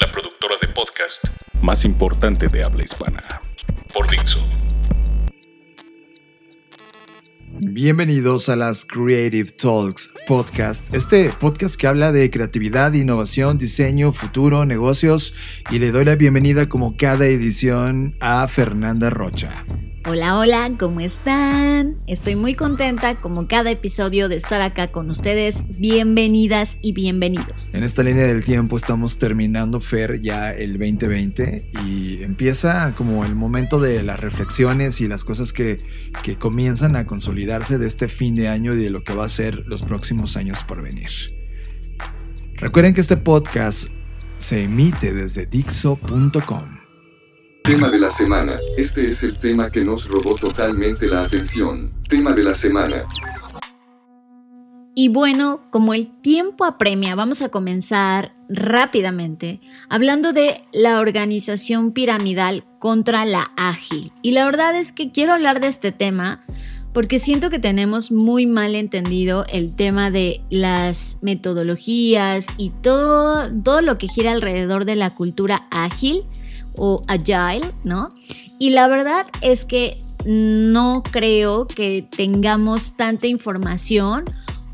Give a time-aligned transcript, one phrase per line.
[0.00, 1.22] La productora de podcast
[1.60, 3.22] más importante de habla hispana.
[3.92, 4.42] Por Dixo.
[7.58, 14.64] Bienvenidos a las Creative Talks Podcast, este podcast que habla de creatividad, innovación, diseño, futuro,
[14.64, 15.34] negocios
[15.70, 19.66] y le doy la bienvenida como cada edición a Fernanda Rocha.
[20.08, 21.98] Hola, hola, ¿cómo están?
[22.06, 25.62] Estoy muy contenta como cada episodio de estar acá con ustedes.
[25.78, 27.74] Bienvenidas y bienvenidos.
[27.74, 33.34] En esta línea del tiempo estamos terminando Fer ya el 2020 y empieza como el
[33.34, 35.78] momento de las reflexiones y las cosas que,
[36.22, 39.28] que comienzan a consolidarse de este fin de año y de lo que va a
[39.28, 41.10] ser los próximos años por venir.
[42.54, 43.88] Recuerden que este podcast
[44.36, 46.79] se emite desde Dixo.com.
[47.62, 48.54] Tema de la semana.
[48.76, 51.92] Este es el tema que nos robó totalmente la atención.
[52.08, 53.04] Tema de la semana.
[54.94, 62.64] Y bueno, como el tiempo apremia, vamos a comenzar rápidamente hablando de la organización piramidal
[62.78, 64.12] contra la ágil.
[64.22, 66.44] Y la verdad es que quiero hablar de este tema
[66.92, 73.80] porque siento que tenemos muy mal entendido el tema de las metodologías y todo, todo
[73.80, 76.24] lo que gira alrededor de la cultura ágil
[76.80, 78.10] o agile, ¿no?
[78.58, 84.24] Y la verdad es que no creo que tengamos tanta información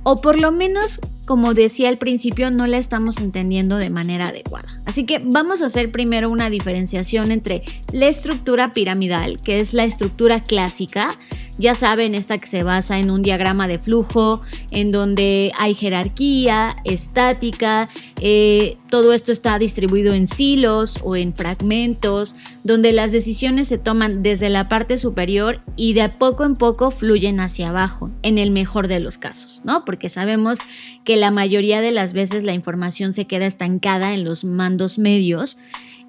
[0.03, 4.69] o por lo menos, como decía al principio, no la estamos entendiendo de manera adecuada.
[4.85, 7.63] Así que vamos a hacer primero una diferenciación entre
[7.93, 11.17] la estructura piramidal, que es la estructura clásica,
[11.59, 16.77] ya saben, esta que se basa en un diagrama de flujo, en donde hay jerarquía,
[16.85, 17.89] estática,
[18.21, 24.23] eh, todo esto está distribuido en silos o en fragmentos, donde las decisiones se toman
[24.23, 28.87] desde la parte superior y de poco en poco fluyen hacia abajo, en el mejor
[28.87, 29.85] de los casos, ¿no?
[29.85, 30.59] Porque sabemos
[31.05, 35.57] que la mayoría de las veces la información se queda estancada en los mandos medios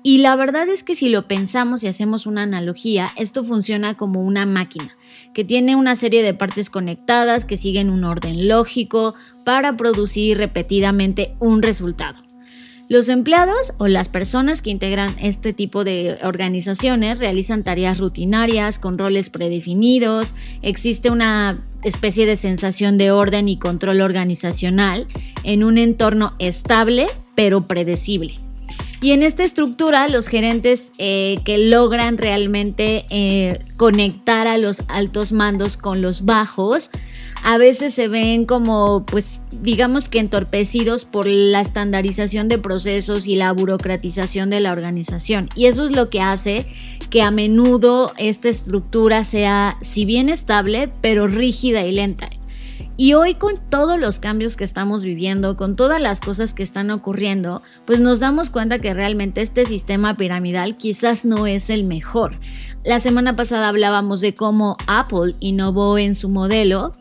[0.03, 4.21] y la verdad es que si lo pensamos y hacemos una analogía, esto funciona como
[4.21, 4.96] una máquina
[5.37, 9.13] que tiene una serie de partes conectadas que siguen un orden lógico
[9.45, 12.17] para producir repetidamente un resultado.
[12.89, 18.97] Los empleados o las personas que integran este tipo de organizaciones realizan tareas rutinarias con
[18.97, 20.33] roles predefinidos,
[20.63, 25.05] existe una especie de sensación de orden y control organizacional
[25.43, 27.05] en un entorno estable
[27.35, 28.46] pero predecible.
[29.01, 35.31] Y en esta estructura, los gerentes eh, que logran realmente eh, conectar a los altos
[35.31, 36.89] mandos con los bajos,
[37.43, 43.35] a veces se ven como, pues, digamos que entorpecidos por la estandarización de procesos y
[43.35, 45.47] la burocratización de la organización.
[45.55, 46.65] Y eso es lo que hace
[47.11, 52.29] que a menudo esta estructura sea, si bien estable, pero rígida y lenta.
[52.99, 56.89] Y hoy con todos los cambios que estamos viviendo, con todas las cosas que están
[56.89, 62.39] ocurriendo, pues nos damos cuenta que realmente este sistema piramidal quizás no es el mejor.
[62.83, 66.93] La semana pasada hablábamos de cómo Apple innovó en su modelo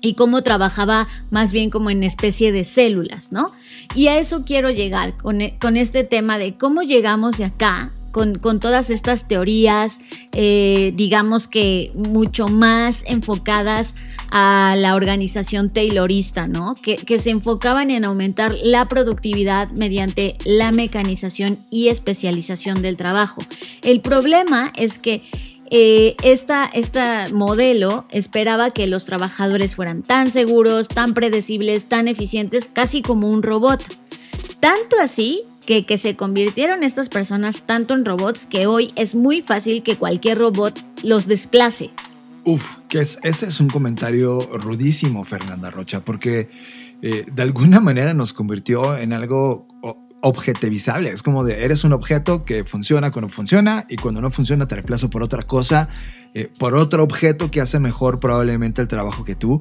[0.00, 3.52] y cómo trabajaba más bien como en especie de células, ¿no?
[3.94, 8.60] Y a eso quiero llegar con, con este tema de cómo llegamos de acá con,
[8.60, 9.98] todas estas teorías,
[10.32, 13.96] eh, digamos que mucho más enfocadas
[14.30, 16.74] a la organización taylorista, ¿no?
[16.74, 23.42] Que, se enfocaban en aumentar la productividad mediante la mecanización y especialización del trabajo.
[23.82, 25.22] El problema es que
[25.70, 32.68] eh, esta, esta modelo esperaba que los trabajadores fueran tan seguros, tan predecibles, tan eficientes,
[32.72, 33.82] casi como un robot.
[34.60, 39.42] Tanto así que, que se convirtieron estas personas tanto en robots que hoy es muy
[39.42, 41.90] fácil que cualquier robot los desplace.
[42.44, 46.50] Uf, que es, ese es un comentario rudísimo, Fernanda Rocha, porque
[47.02, 49.66] eh, de alguna manera nos convirtió en algo
[50.22, 51.10] objetivizable.
[51.10, 54.76] Es como de, eres un objeto que funciona cuando funciona y cuando no funciona te
[54.76, 55.88] reemplazo por otra cosa,
[56.32, 59.60] eh, por otro objeto que hace mejor probablemente el trabajo que tú.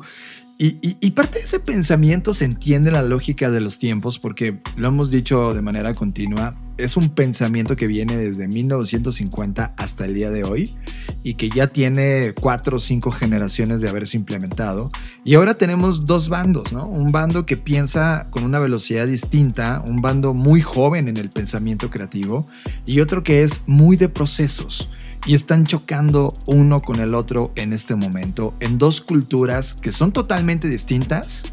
[0.64, 5.10] Y, parte de ese pensamiento se entiende la lógica de los tiempos porque lo hemos
[5.10, 10.44] dicho de manera continua, es un pensamiento que viene desde 1950 hasta el día de
[10.44, 10.76] hoy
[11.24, 14.92] y que ya tiene cuatro o cinco generaciones de haberse implementado.
[15.24, 16.86] Y ahora tenemos dos bandos, ¿no?
[16.86, 21.90] Un bando que piensa con una velocidad distinta, un bando muy joven en el pensamiento
[21.90, 22.48] creativo
[22.86, 24.90] y otro que es muy de procesos
[25.26, 30.12] y están chocando uno con el otro en este momento en dos culturas que son
[30.12, 31.44] totalmente distintas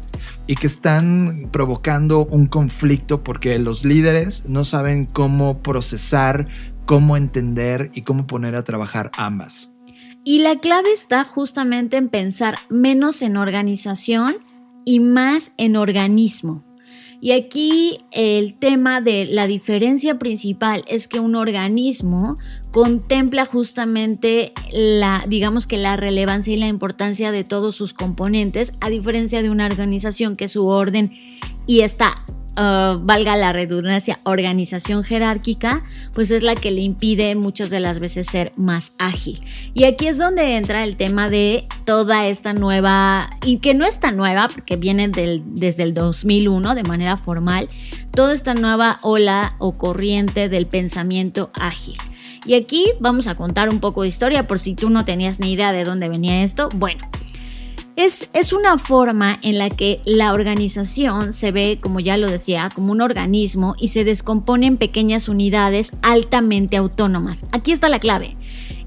[0.47, 6.47] y que están provocando un conflicto porque los líderes no saben cómo procesar,
[6.85, 9.71] cómo entender y cómo poner a trabajar ambas.
[10.25, 14.37] Y la clave está justamente en pensar menos en organización
[14.85, 16.68] y más en organismo.
[17.21, 22.37] Y aquí el tema de la diferencia principal es que un organismo
[22.71, 28.89] contempla justamente la, digamos que la relevancia y la importancia de todos sus componentes, a
[28.89, 31.11] diferencia de una organización que su orden
[31.67, 32.23] y está
[32.57, 37.99] Uh, valga la redundancia, organización jerárquica, pues es la que le impide muchas de las
[37.99, 39.41] veces ser más ágil.
[39.73, 43.99] Y aquí es donde entra el tema de toda esta nueva, y que no es
[44.13, 47.69] nueva, porque viene desde el 2001 de manera formal,
[48.11, 51.97] toda esta nueva ola o corriente del pensamiento ágil.
[52.45, 55.51] Y aquí vamos a contar un poco de historia por si tú no tenías ni
[55.51, 56.69] idea de dónde venía esto.
[56.73, 57.07] Bueno,
[57.99, 62.91] es, una forma en la que la organización se ve, como ya lo decía, como
[62.91, 67.45] un organismo y se descompone en pequeñas unidades altamente autónomas.
[67.51, 68.37] Aquí está la clave.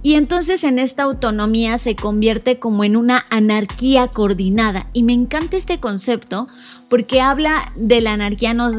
[0.02, 4.88] Y entonces en esta autonomía se convierte como en una anarquía coordinada.
[4.92, 6.48] Y me encanta este concepto
[6.92, 8.70] porque habla de la anarquía no,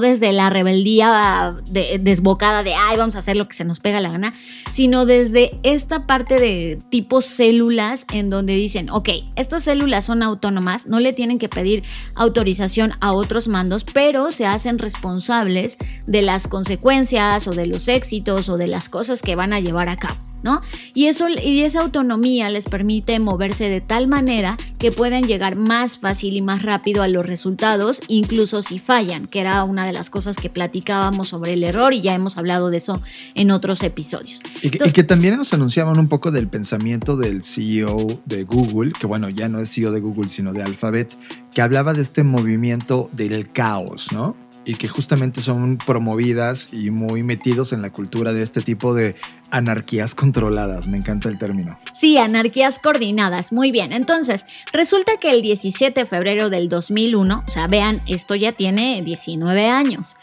[0.00, 1.56] desde la rebeldía
[2.00, 4.32] desbocada de, ay, vamos a hacer lo que se nos pega la gana,
[4.70, 10.86] sino desde esta parte de tipo células en donde dicen, ok, estas células son autónomas,
[10.86, 11.82] no le tienen que pedir
[12.14, 18.48] autorización a otros mandos, pero se hacen responsables de las consecuencias o de los éxitos
[18.48, 20.29] o de las cosas que van a llevar a cabo.
[20.42, 20.62] ¿No?
[20.94, 25.98] Y, eso, y esa autonomía les permite moverse de tal manera que puedan llegar más
[25.98, 30.10] fácil y más rápido a los resultados, incluso si fallan, que era una de las
[30.10, 33.00] cosas que platicábamos sobre el error y ya hemos hablado de eso
[33.34, 34.40] en otros episodios.
[34.62, 39.28] Y que, también nos anunciaban un poco del pensamiento del CEO de Google, que bueno,
[39.28, 41.16] ya no es CEO de Google, sino de Alphabet,
[41.54, 44.36] que hablaba de este movimiento del caos, ¿no?
[44.64, 49.16] Y que justamente son promovidas y muy metidos en la cultura de este tipo de
[49.50, 50.86] anarquías controladas.
[50.86, 51.78] Me encanta el término.
[51.92, 53.52] Sí, anarquías coordinadas.
[53.52, 53.92] Muy bien.
[53.92, 59.02] Entonces, resulta que el 17 de febrero del 2001, o sea, vean, esto ya tiene
[59.02, 60.16] 19 años.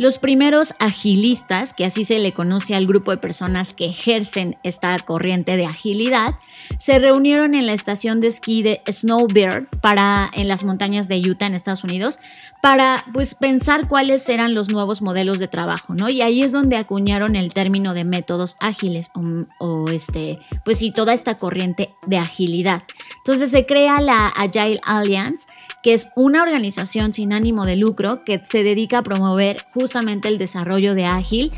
[0.00, 4.98] Los primeros agilistas, que así se le conoce al grupo de personas que ejercen esta
[5.00, 6.36] corriente de agilidad,
[6.78, 11.44] se reunieron en la estación de esquí de Snowbird para en las montañas de Utah
[11.44, 12.18] en Estados Unidos
[12.62, 16.08] para pues pensar cuáles eran los nuevos modelos de trabajo, ¿no?
[16.08, 19.10] Y ahí es donde acuñaron el término de métodos ágiles
[19.58, 22.84] o, este, pues sí, toda esta corriente de agilidad.
[23.18, 25.46] Entonces se crea la Agile Alliance,
[25.82, 30.38] que es una organización sin ánimo de lucro que se dedica a promover justamente el
[30.38, 31.52] desarrollo de ágil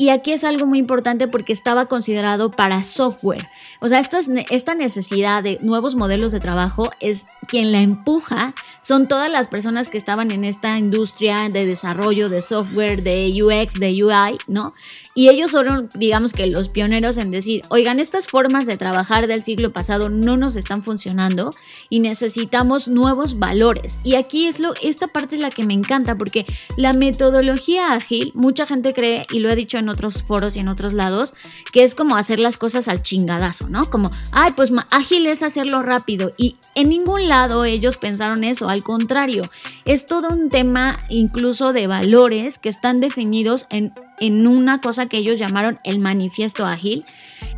[0.00, 3.48] y aquí es algo muy importante porque estaba considerado para software.
[3.80, 4.20] O sea, esta,
[4.50, 9.88] esta necesidad de nuevos modelos de trabajo es quien la empuja, son todas las personas
[9.88, 14.72] que estaban en esta industria de desarrollo de software, de UX, de UI, ¿no?
[15.18, 19.42] Y ellos fueron, digamos que los pioneros en decir, oigan, estas formas de trabajar del
[19.42, 21.50] siglo pasado no nos están funcionando
[21.90, 23.98] y necesitamos nuevos valores.
[24.04, 26.46] Y aquí es lo, esta parte es la que me encanta porque
[26.76, 30.68] la metodología ágil, mucha gente cree, y lo he dicho en otros foros y en
[30.68, 31.34] otros lados,
[31.72, 33.90] que es como hacer las cosas al chingadazo, ¿no?
[33.90, 36.32] Como, ay, pues ágil es hacerlo rápido.
[36.36, 39.42] Y en ningún lado ellos pensaron eso, al contrario,
[39.84, 45.18] es todo un tema incluso de valores que están definidos en en una cosa que
[45.18, 47.04] ellos llamaron el manifiesto ágil,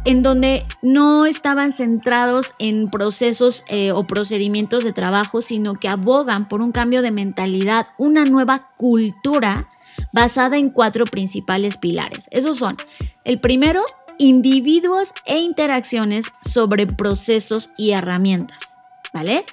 [0.05, 6.49] en donde no estaban centrados en procesos eh, o procedimientos de trabajo, sino que abogan
[6.49, 9.69] por un cambio de mentalidad, una nueva cultura
[10.12, 12.29] basada en cuatro principales pilares.
[12.31, 12.76] Esos son,
[13.25, 13.83] el primero,
[14.19, 18.76] individuos e interacciones sobre procesos y herramientas,
[19.12, 19.45] ¿vale?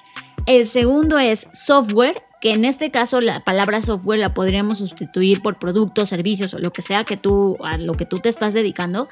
[0.45, 5.57] El segundo es software que en este caso la palabra software la podríamos sustituir por
[5.59, 9.09] productos, servicios o lo que sea que tú, a lo que tú te estás dedicando.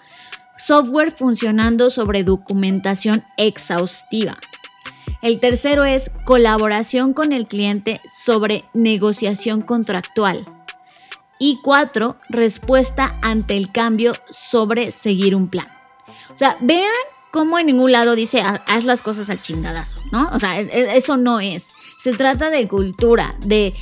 [0.58, 4.38] Software funcionando sobre documentación exhaustiva.
[5.22, 10.46] El tercero es colaboración con el cliente sobre negociación contractual.
[11.40, 15.68] Y cuatro, respuesta ante el cambio sobre seguir un plan.
[16.34, 16.92] O sea, vean
[17.32, 20.30] cómo en ningún lado dice haz las cosas al chingadazo, ¿no?
[20.32, 23.74] O sea, e, e, eso no es se trata de cultura, de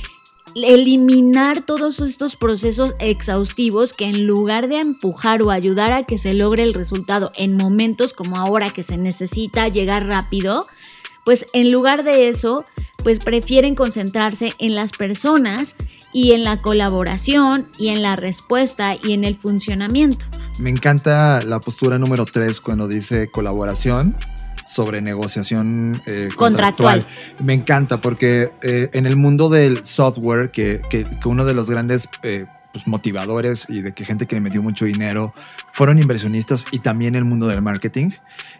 [0.54, 6.34] eliminar todos estos procesos exhaustivos que en lugar de empujar o ayudar a que se
[6.34, 10.66] logre el resultado en momentos como ahora que se necesita llegar rápido,
[11.24, 12.64] pues en lugar de eso,
[13.02, 15.74] pues prefieren concentrarse en las personas
[16.12, 20.26] y en la colaboración y en la respuesta y en el funcionamiento.
[20.58, 24.14] Me encanta la postura número 3 cuando dice colaboración
[24.64, 27.06] sobre negociación eh, contractual.
[27.42, 32.08] Me encanta porque eh, en el mundo del software, que, que, uno de los grandes
[32.22, 35.32] eh, pues, motivadores y de que gente que le metió mucho dinero
[35.72, 38.10] fueron inversionistas y también el mundo del marketing,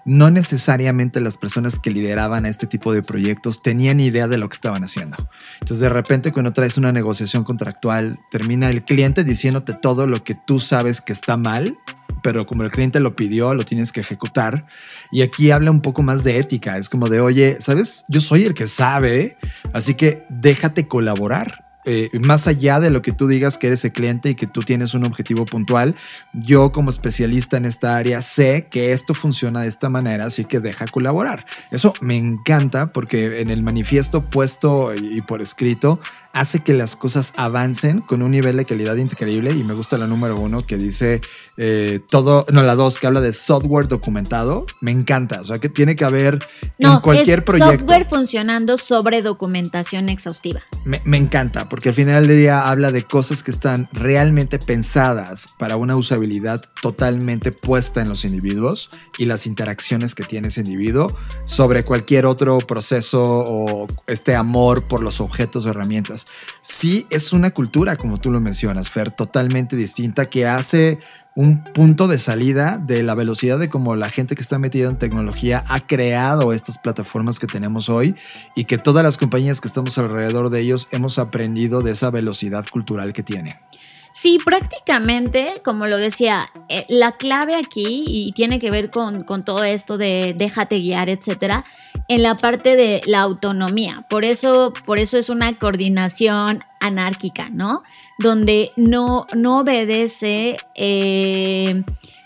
[0.04, 4.48] no necesariamente las personas que lideraban a este tipo de proyectos tenían idea de lo
[4.48, 5.16] que estaban haciendo.
[5.54, 10.36] Entonces de repente cuando traes una negociación contractual, termina el cliente diciéndote todo lo que
[10.36, 11.76] tú sabes que está mal
[12.24, 14.64] pero como el cliente lo pidió, lo tienes que ejecutar.
[15.12, 16.78] Y aquí habla un poco más de ética.
[16.78, 18.06] Es como de, oye, ¿sabes?
[18.08, 19.36] Yo soy el que sabe,
[19.74, 21.66] así que déjate colaborar.
[21.84, 24.62] Eh, más allá de lo que tú digas que eres el cliente y que tú
[24.62, 25.94] tienes un objetivo puntual,
[26.32, 30.60] yo como especialista en esta área sé que esto funciona de esta manera, así que
[30.60, 31.44] deja colaborar.
[31.70, 36.00] Eso me encanta porque en el manifiesto puesto y por escrito
[36.34, 40.08] hace que las cosas avancen con un nivel de calidad increíble y me gusta la
[40.08, 41.20] número uno que dice
[41.56, 45.68] eh, todo, no, la dos que habla de software documentado, me encanta, o sea que
[45.68, 46.44] tiene que haber
[46.78, 47.78] en cualquier es proyecto.
[47.78, 50.60] Software funcionando sobre documentación exhaustiva.
[50.84, 55.54] Me, me encanta porque al final del día habla de cosas que están realmente pensadas
[55.56, 61.06] para una usabilidad totalmente puesta en los individuos y las interacciones que tiene ese individuo
[61.44, 66.23] sobre cualquier otro proceso o este amor por los objetos o herramientas
[66.60, 70.98] sí es una cultura, como tú lo mencionas, Fer, totalmente distinta que hace
[71.36, 74.98] un punto de salida de la velocidad de cómo la gente que está metida en
[74.98, 78.14] tecnología ha creado estas plataformas que tenemos hoy
[78.54, 82.64] y que todas las compañías que estamos alrededor de ellos hemos aprendido de esa velocidad
[82.70, 83.58] cultural que tiene.
[84.16, 89.44] Sí, prácticamente, como lo decía, eh, la clave aquí, y tiene que ver con, con,
[89.44, 91.64] todo esto de déjate guiar, etcétera,
[92.06, 94.06] en la parte de la autonomía.
[94.08, 97.82] Por eso, por eso es una coordinación anárquica, ¿no?
[98.20, 100.58] Donde no, no obedece.
[100.76, 101.82] Eh,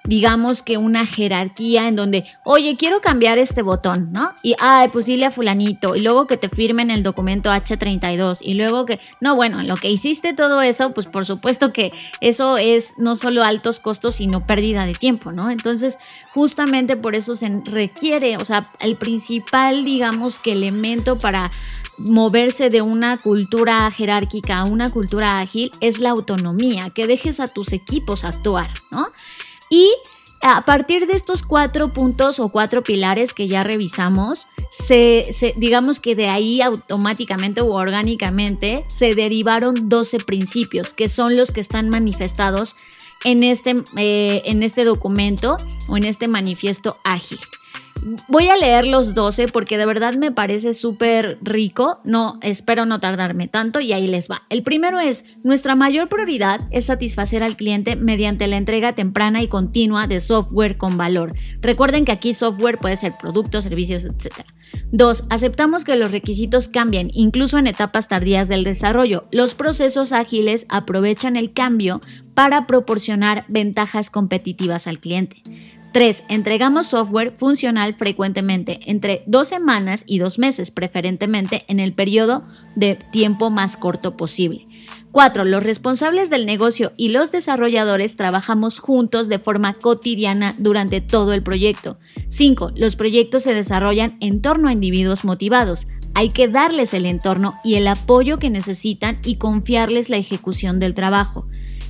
[0.08, 4.32] digamos que una jerarquía en donde, oye, quiero cambiar este botón, ¿no?
[4.42, 8.54] Y, ay, pues dile a fulanito, y luego que te firmen el documento H32, y
[8.54, 12.94] luego que, no, bueno, lo que hiciste todo eso, pues por supuesto que eso es
[12.96, 15.50] no solo altos costos, sino pérdida de tiempo, ¿no?
[15.50, 15.98] Entonces,
[16.32, 21.50] justamente por eso se requiere, o sea, el principal, digamos que elemento para
[21.98, 27.48] moverse de una cultura jerárquica a una cultura ágil es la autonomía, que dejes a
[27.48, 29.08] tus equipos actuar, ¿no?
[29.70, 29.92] Y
[30.40, 36.14] a partir de estos cuatro puntos o cuatro pilares que ya revisamos, se, digamos que
[36.14, 42.76] de ahí automáticamente o orgánicamente se derivaron 12 principios, que son los que están manifestados
[43.24, 45.56] en este, eh, en este documento
[45.88, 47.40] o en este manifiesto ágil.
[48.28, 52.00] Voy a leer los 12 porque de verdad me parece súper rico.
[52.04, 54.42] No, espero no tardarme tanto y ahí les va.
[54.50, 59.48] El primero es, nuestra mayor prioridad es satisfacer al cliente mediante la entrega temprana y
[59.48, 61.32] continua de software con valor.
[61.60, 64.44] Recuerden que aquí software puede ser productos, servicios, etc.
[64.92, 65.24] 2.
[65.30, 69.22] Aceptamos que los requisitos cambien, incluso en etapas tardías del desarrollo.
[69.32, 72.00] Los procesos ágiles aprovechan el cambio
[72.34, 75.42] para proporcionar ventajas competitivas al cliente.
[75.92, 76.24] 3.
[76.28, 82.44] Entregamos software funcional frecuentemente, entre dos semanas y dos meses, preferentemente en el periodo
[82.76, 84.64] de tiempo más corto posible.
[85.12, 85.44] 4.
[85.44, 91.42] Los responsables del negocio y los desarrolladores trabajamos juntos de forma cotidiana durante todo el
[91.42, 91.98] proyecto.
[92.28, 92.72] 5.
[92.76, 95.86] Los proyectos se desarrollan en torno a individuos motivados.
[96.14, 100.94] Hay que darles el entorno y el apoyo que necesitan y confiarles la ejecución del
[100.94, 101.46] trabajo.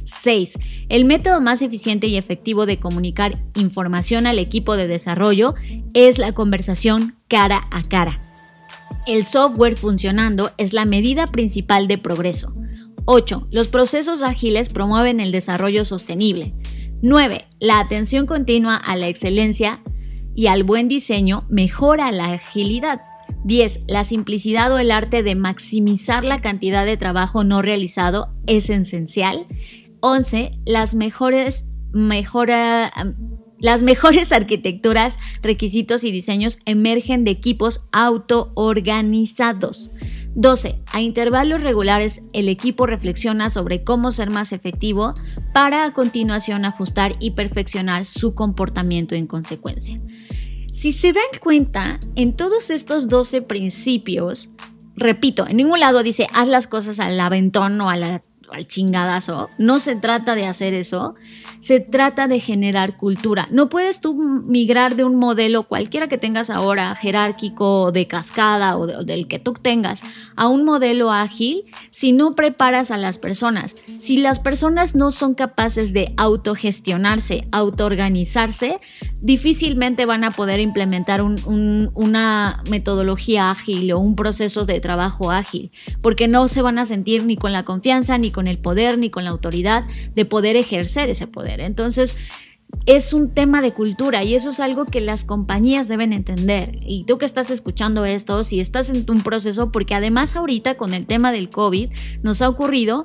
[0.09, 0.59] 6.
[0.89, 5.55] El método más eficiente y efectivo de comunicar información al equipo de desarrollo
[5.95, 8.21] es la conversación cara a cara.
[9.07, 12.53] El software funcionando es la medida principal de progreso.
[13.05, 13.49] 8.
[13.51, 16.55] Los procesos ágiles promueven el desarrollo sostenible.
[17.03, 17.47] 9.
[17.61, 19.83] La atención continua a la excelencia
[20.35, 23.01] y al buen diseño mejora la agilidad.
[23.45, 23.81] 10.
[23.87, 29.47] La simplicidad o el arte de maximizar la cantidad de trabajo no realizado es esencial.
[30.01, 30.59] 11.
[30.65, 39.91] Las mejores, las mejores arquitecturas, requisitos y diseños emergen de equipos autoorganizados.
[40.35, 40.81] 12.
[40.93, 45.15] A intervalos regulares, el equipo reflexiona sobre cómo ser más efectivo
[45.53, 50.01] para a continuación ajustar y perfeccionar su comportamiento en consecuencia.
[50.71, 54.51] Si se dan cuenta, en todos estos 12 principios
[54.99, 58.21] repito, en ningún lado dice haz las cosas al aventón o a la
[58.53, 59.49] al chingadazo.
[59.59, 61.15] No se trata de hacer eso,
[61.61, 63.49] se trata de generar cultura.
[63.51, 68.87] No puedes tú migrar de un modelo cualquiera que tengas ahora, jerárquico, de cascada o,
[68.87, 70.03] del que tú tengas,
[70.37, 73.77] a un modelo ágil si no preparas a las personas.
[73.99, 78.79] Si las personas no son capaces de autogestionarse, autoorganizarse,
[79.21, 86.29] difícilmente van a poder implementar una metodología ágil o un proceso de trabajo ágil, porque
[86.29, 89.11] no se van a sentir ni con la confianza ni con con el poder ni
[89.11, 91.59] con la autoridad de poder ejercer ese poder.
[91.59, 92.17] Entonces,
[92.87, 96.79] es un tema de cultura y eso es algo que las compañías deben entender.
[96.87, 100.95] Y tú que estás escuchando esto, si estás en un proceso, porque además ahorita con
[100.95, 101.91] el tema del COVID
[102.23, 103.03] nos ha ocurrido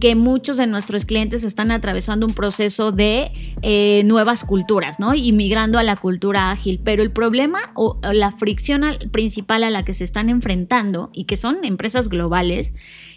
[0.00, 5.14] que muchos de nuestros clientes están atravesando un proceso de eh, nuevas culturas, ¿no?
[5.14, 6.78] Y migrando a la cultura ágil.
[6.84, 11.38] Pero el problema o la fricción principal a la que se están enfrentando y que
[11.38, 12.74] son empresas globales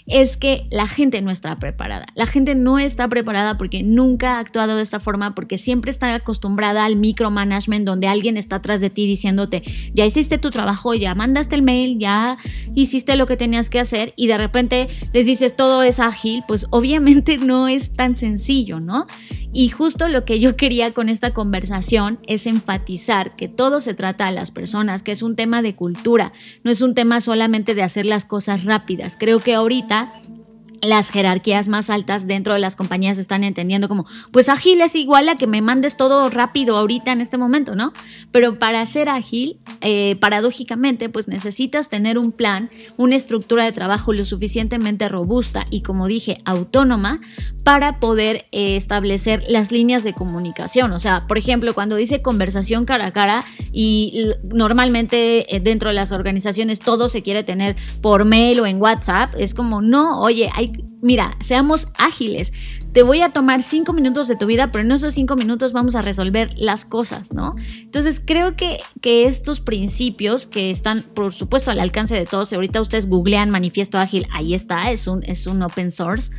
[0.07, 2.05] es que la gente no está preparada.
[2.15, 6.15] La gente no está preparada porque nunca ha actuado de esta forma, porque siempre está
[6.15, 11.13] acostumbrada al micromanagement donde alguien está atrás de ti diciéndote, ya hiciste tu trabajo, ya
[11.13, 12.37] mandaste el mail, ya
[12.73, 16.67] hiciste lo que tenías que hacer y de repente les dices todo es ágil, pues
[16.69, 19.07] obviamente no es tan sencillo, ¿no?
[19.51, 24.27] Y justo lo que yo quería con esta conversación es enfatizar que todo se trata
[24.27, 26.31] a las personas, que es un tema de cultura,
[26.63, 29.17] no es un tema solamente de hacer las cosas rápidas.
[29.19, 30.36] Creo que ahorita kita
[30.81, 35.29] las jerarquías más altas dentro de las compañías están entendiendo como, pues ágil es igual
[35.29, 37.93] a que me mandes todo rápido ahorita en este momento, ¿no?
[38.31, 44.13] Pero para ser ágil, eh, paradójicamente, pues necesitas tener un plan, una estructura de trabajo
[44.13, 47.19] lo suficientemente robusta y, como dije, autónoma
[47.63, 50.91] para poder eh, establecer las líneas de comunicación.
[50.93, 55.95] O sea, por ejemplo, cuando dice conversación cara a cara y normalmente eh, dentro de
[55.95, 60.49] las organizaciones todo se quiere tener por mail o en WhatsApp, es como, no, oye,
[60.55, 60.66] hay
[61.01, 62.53] mira, seamos ágiles.
[62.91, 65.95] Te voy a tomar cinco minutos de tu vida, pero en esos cinco minutos vamos
[65.95, 67.55] a resolver las cosas, ¿no?
[67.79, 72.81] Entonces creo que, que estos principios que están, por supuesto, al alcance de todos, ahorita
[72.81, 76.31] ustedes googlean manifiesto ágil, ahí está, es un, es un open source,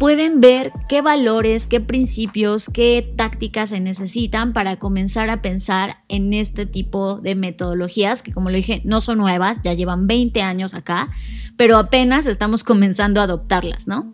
[0.00, 6.32] pueden ver qué valores, qué principios, qué tácticas se necesitan para comenzar a pensar en
[6.32, 10.72] este tipo de metodologías que, como lo dije, no son nuevas, ya llevan 20 años
[10.72, 11.10] acá,
[11.58, 14.10] pero apenas estamos comenzando a adoptarlas, ¿no?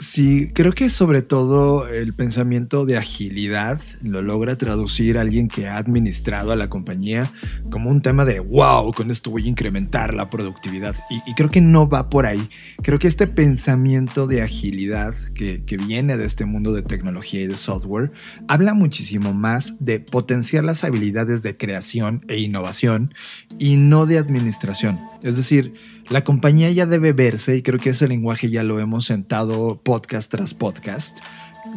[0.00, 5.76] Sí, creo que sobre todo el pensamiento de agilidad lo logra traducir alguien que ha
[5.76, 7.32] administrado a la compañía
[7.68, 10.94] como un tema de wow, con esto voy a incrementar la productividad.
[11.26, 12.48] Y, creo que no va por ahí.
[12.80, 17.48] Creo que este pensamiento de agilidad que, que viene de este mundo de tecnología y
[17.48, 18.12] de software
[18.46, 23.12] habla muchísimo más de potenciar las habilidades de creación e innovación
[23.58, 25.00] y no de administración.
[25.24, 25.74] Es decir,
[26.10, 30.30] la compañía ya debe verse, y creo que ese lenguaje ya lo hemos sentado podcast
[30.30, 31.18] tras podcast,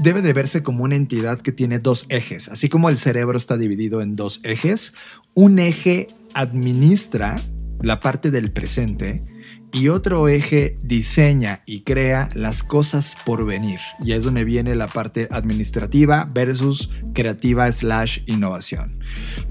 [0.01, 3.57] debe de verse como una entidad que tiene dos ejes, así como el cerebro está
[3.57, 4.93] dividido en dos ejes,
[5.33, 7.41] un eje administra
[7.81, 9.23] la parte del presente
[9.73, 13.79] y otro eje diseña y crea las cosas por venir.
[14.03, 18.93] Y es donde viene la parte administrativa versus creativa slash innovación.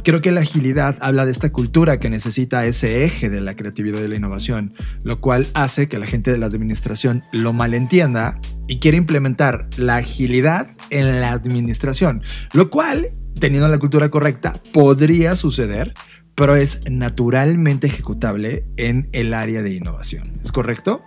[0.04, 4.02] Creo que la agilidad habla de esta cultura que necesita ese eje de la creatividad
[4.02, 8.78] y la innovación, lo cual hace que la gente de la administración lo malentienda y
[8.78, 13.06] quiere implementar la agilidad en la administración, lo cual,
[13.38, 15.94] teniendo la cultura correcta, podría suceder
[16.40, 20.40] pero es naturalmente ejecutable en el área de innovación.
[20.42, 21.04] ¿Es correcto?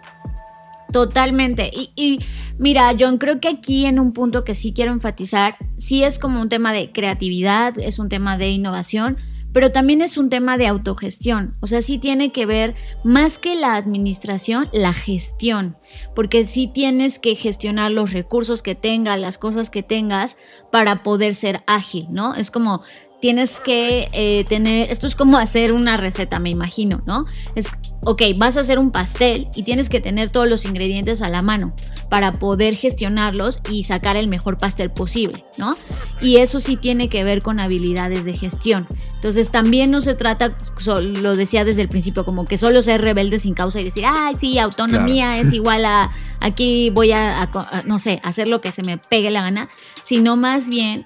[0.91, 1.71] Totalmente.
[1.73, 2.19] Y,
[2.59, 6.39] mira, John, creo que aquí en un punto que sí quiero enfatizar, sí es como
[6.39, 9.17] un tema de creatividad, es un tema de innovación,
[9.53, 11.57] pero también es un tema de autogestión.
[11.61, 15.77] O sea, sí tiene que ver más que la administración, la gestión,
[16.13, 20.37] porque sí tienes que gestionar los recursos que tengas, las cosas que tengas
[20.71, 22.35] para poder ser ágil, ¿no?
[22.35, 22.83] Es como
[23.23, 27.23] tienes que eh, tener, esto es como hacer una receta, me imagino, ¿no?
[27.55, 31.29] Es, ok, vas a hacer un pastel y tienes que tener todos los ingredientes a
[31.29, 31.73] la mano
[32.09, 35.77] para poder gestionarlos y sacar el mejor pastel posible, ¿no?
[36.19, 38.89] Y eso sí tiene que ver con habilidades de gestión.
[39.13, 43.39] Entonces también no se trata, lo decía desde el principio, como que solo ser rebelde
[43.39, 47.49] sin causa y decir, ay, sí, autonomía es igual a, aquí voy a,
[47.85, 49.69] no sé, hacer lo que se me pegue la gana,
[50.01, 51.05] sino más bien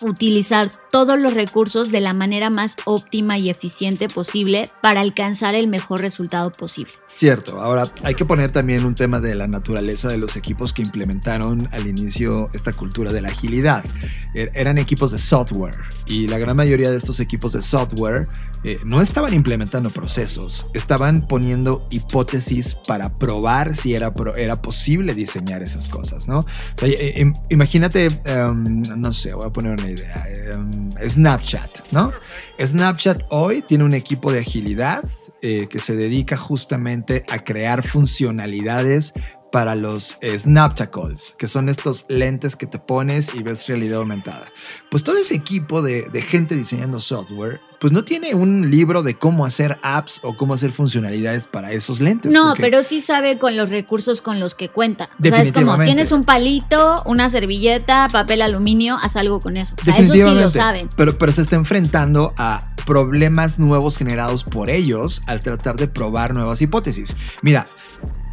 [0.00, 5.68] utilizar todos los recursos de la manera más óptima y eficiente posible para alcanzar el
[5.68, 6.94] mejor resultado posible.
[7.12, 10.80] Cierto, ahora hay que poner también un tema de la naturaleza de los equipos que
[10.80, 13.84] implementaron al inicio esta cultura de la agilidad.
[14.32, 15.74] Er, eran equipos de software
[16.06, 18.26] y la gran mayoría de estos equipos de software
[18.66, 25.62] eh, no estaban implementando procesos, estaban poniendo hipótesis para probar si era, era posible diseñar
[25.62, 26.44] esas cosas, ¿no?
[26.82, 32.12] Eh, imagínate, em, no sé, voy a poner una idea, em, Snapchat, ¿no?
[32.58, 35.04] Snapchat hoy tiene un equipo de agilidad
[35.42, 39.12] eh, que se dedica justamente a crear funcionalidades
[39.50, 44.46] para los Snaptacles, que son estos lentes que te pones y ves realidad aumentada.
[44.90, 49.44] Pues todo ese equipo de, gente diseñando software, pues no tiene un libro de cómo
[49.46, 52.32] hacer apps o cómo hacer funcionalidades para esos lentes.
[52.32, 55.10] No, pero sí sabe con los recursos con los que cuenta.
[55.20, 59.74] O sea, es como tienes un palito, una servilleta, papel aluminio, haz algo con eso.
[59.80, 60.88] O sea, eso sí lo saben.
[60.96, 66.34] Pero, pero se está enfrentando a problemas nuevos generados por ellos al tratar de probar
[66.34, 67.14] nuevas hipótesis.
[67.42, 67.66] Mira,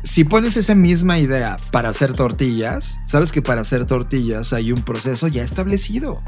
[0.03, 4.83] si pones esa misma idea para hacer tortillas, sabes que para hacer tortillas hay un
[4.83, 6.21] proceso ya establecido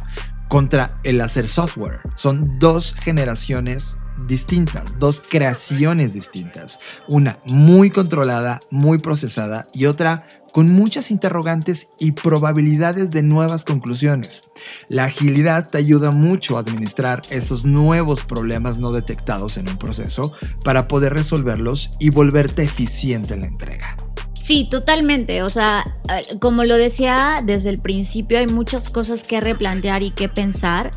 [0.47, 1.99] contra el hacer software.
[2.15, 6.79] Son dos generaciones distintas, dos creaciones distintas.
[7.09, 14.43] Una muy controlada, muy procesada y otra con muchas interrogantes y probabilidades de nuevas conclusiones.
[14.87, 20.31] La agilidad te ayuda mucho a administrar esos nuevos problemas no detectados en un proceso
[20.63, 23.97] para poder resolverlos y volverte eficiente en la entrega.
[24.39, 25.43] Sí, totalmente.
[25.43, 30.11] O sea, eh, como lo decía desde el principio, hay muchas cosas que replantear y
[30.11, 30.91] que pensar.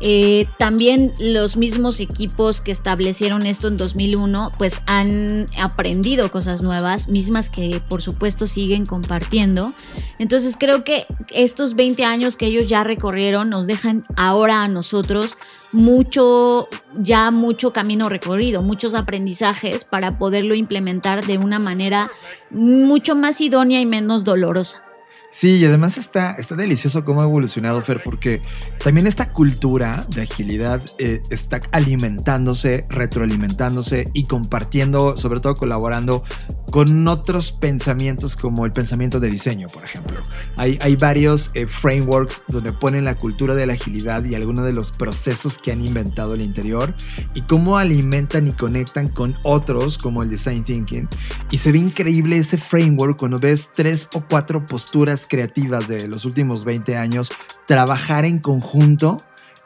[0.00, 7.08] Eh, también los mismos equipos que establecieron esto en 2001 pues han aprendido cosas nuevas,
[7.08, 9.72] mismas que por supuesto siguen compartiendo.
[10.18, 15.36] Entonces creo que estos 20 años que ellos ya recorrieron nos dejan ahora a nosotros
[15.72, 22.10] mucho, ya mucho camino recorrido, muchos aprendizajes para poderlo implementar de una manera
[22.50, 24.89] mucho más idónea y menos dolorosa.
[25.32, 28.40] Sí, y además está, está delicioso cómo ha evolucionado Fer, porque
[28.82, 36.24] también esta cultura de agilidad eh, está alimentándose, retroalimentándose y compartiendo, sobre todo colaborando
[36.70, 40.20] con otros pensamientos como el pensamiento de diseño, por ejemplo.
[40.56, 44.92] Hay, varios eh, frameworks donde ponen la cultura de la agilidad y algunos de los
[44.92, 46.94] procesos que han inventado el interior
[47.34, 51.08] y cómo alimentan y conectan con otros como el design thinking.
[51.50, 56.24] Y se ve increíble ese framework cuando ves tres o cuatro posturas creativas de los
[56.24, 57.30] últimos 20 años
[57.66, 59.18] trabajar en conjunto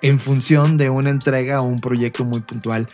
[0.04, 2.88] en función de una entrega o un proyecto muy puntual.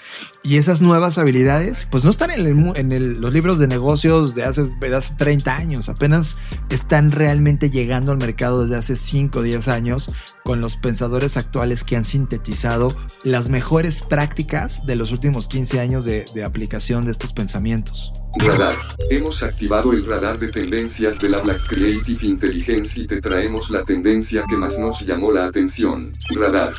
[0.45, 4.95] Y esas nuevas habilidades, pues no están en, los libros de negocios de hace, de
[4.95, 6.39] hace 30 años, apenas
[6.71, 10.13] están realmente llegando al mercado desde hace 5 o 10 años
[10.45, 16.05] con los pensadores actuales que han sintetizado las mejores prácticas de los últimos 15 años
[16.05, 18.13] de, de aplicación de estos pensamientos.
[18.39, 18.75] Radar.
[19.11, 23.83] Hemos activado el radar de tendencias de la Black Creative Intelligence y te traemos la
[23.83, 26.13] tendencia que más nos llamó la atención.
[26.37, 26.73] Radar.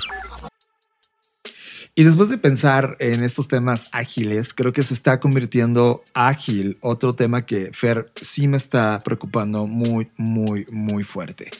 [1.94, 7.12] Y después de pensar en estos temas ágiles, creo que se está convirtiendo ágil otro
[7.12, 11.52] tema que Fer sí me está preocupando muy, muy, muy fuerte.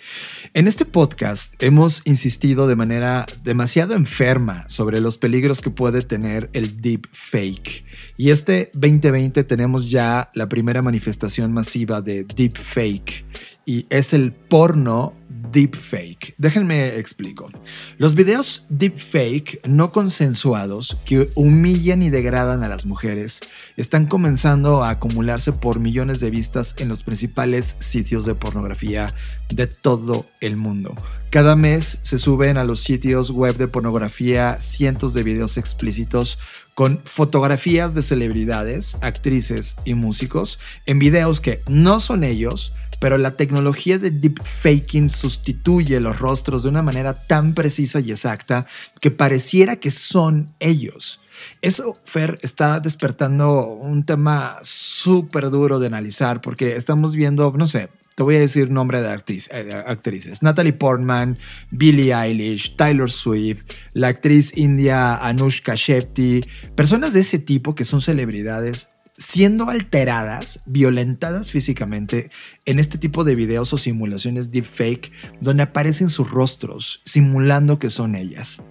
[0.54, 6.50] En este podcast hemos insistido de manera demasiado enferma sobre los peligros que puede tener
[6.54, 7.86] el deep fake.
[8.16, 13.26] Y este 2020 tenemos ya la primera manifestación masiva de deep fake
[13.66, 15.14] y es el porno
[15.52, 16.34] deepfake.
[16.38, 17.50] Déjenme explico.
[17.98, 23.42] Los videos deepfake no consensuados que humillan y degradan a las mujeres
[23.78, 29.14] están comenzando a acumularse por millones de vistas en los principales sitios de pornografía
[29.50, 30.96] de todo el mundo.
[31.30, 36.40] Cada mes se suben a los sitios web de pornografía cientos de videos explícitos
[36.76, 43.32] con fotografías de celebridades, actrices y músicos en videos que no son ellos, pero la
[43.32, 48.68] tecnología de deepfaking sustituye los rostros de una manera tan precisa y exacta
[49.02, 51.20] que pareciera que son ellos.
[51.64, 57.90] Eso, Fer, está despertando un tema súper duro de analizar porque estamos viendo, no sé,
[58.14, 60.44] te voy a decir nombre de eh, actrices.
[60.44, 61.40] Natalie Portman,
[61.72, 66.42] Billie Eilish, Tyler Swift, la actriz india Anushka Shetty,
[66.76, 68.90] personas de ese tipo que son celebridades
[69.22, 72.32] siendo alteradas, violentadas físicamente
[72.66, 78.16] en este tipo de videos o simulaciones deepfake donde aparecen sus rostros simulando que son
[78.16, 78.64] ellas.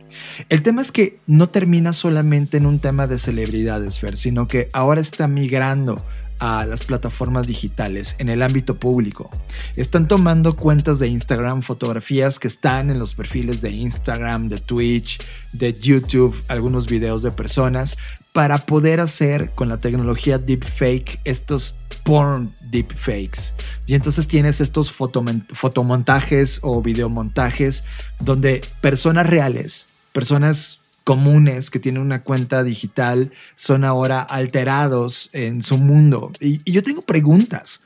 [0.49, 4.69] El tema es que no termina solamente en un tema de celebridades, Fer, sino que
[4.73, 6.05] ahora está migrando
[6.41, 9.31] a las plataformas digitales en el ámbito público.
[9.77, 15.21] Están tomando cuentas de Instagram, fotografías que están en los perfiles de Instagram, de Twitch,
[15.53, 17.97] de YouTube, algunos videos de personas,
[18.33, 23.55] para poder hacer con la tecnología deepfake estos porn deepfakes.
[23.87, 27.85] Y entonces tienes estos fotomontajes o videomontajes
[28.19, 30.80] donde personas reales, personas
[31.11, 36.31] comunes que tienen una cuenta digital son ahora alterados en su mundo.
[36.39, 37.81] Y, yo tengo preguntas.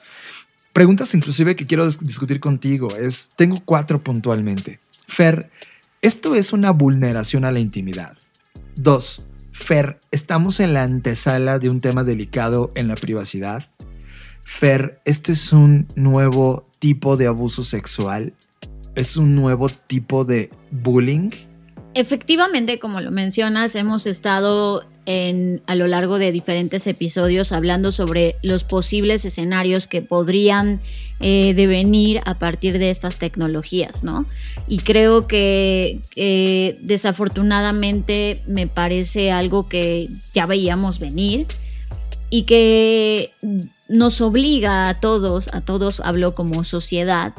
[0.75, 2.95] Preguntas inclusive que quiero discutir contigo.
[2.95, 4.79] Es, tengo cuatro puntualmente.
[5.07, 5.51] Fer,
[6.03, 8.15] esto es una vulneración a la intimidad.
[8.77, 13.65] Dos, Fer, estamos en la antesala de un tema delicado en la privacidad.
[14.43, 18.35] Fer, este es un nuevo tipo de abuso sexual.
[18.95, 21.31] Es un nuevo tipo de bullying.
[21.95, 28.37] Efectivamente, como lo mencionas, hemos estado en, a lo largo de diferentes episodios hablando sobre
[28.43, 30.81] los posibles escenarios que podrían
[31.21, 34.27] eh, devenir a partir de estas tecnologías, ¿no?
[34.67, 36.01] Y creo que
[36.83, 41.47] desafortunadamente me parece algo que ya veíamos venir
[42.31, 43.31] y que
[43.89, 47.33] nos obliga a todos, a todos hablo como sociedad,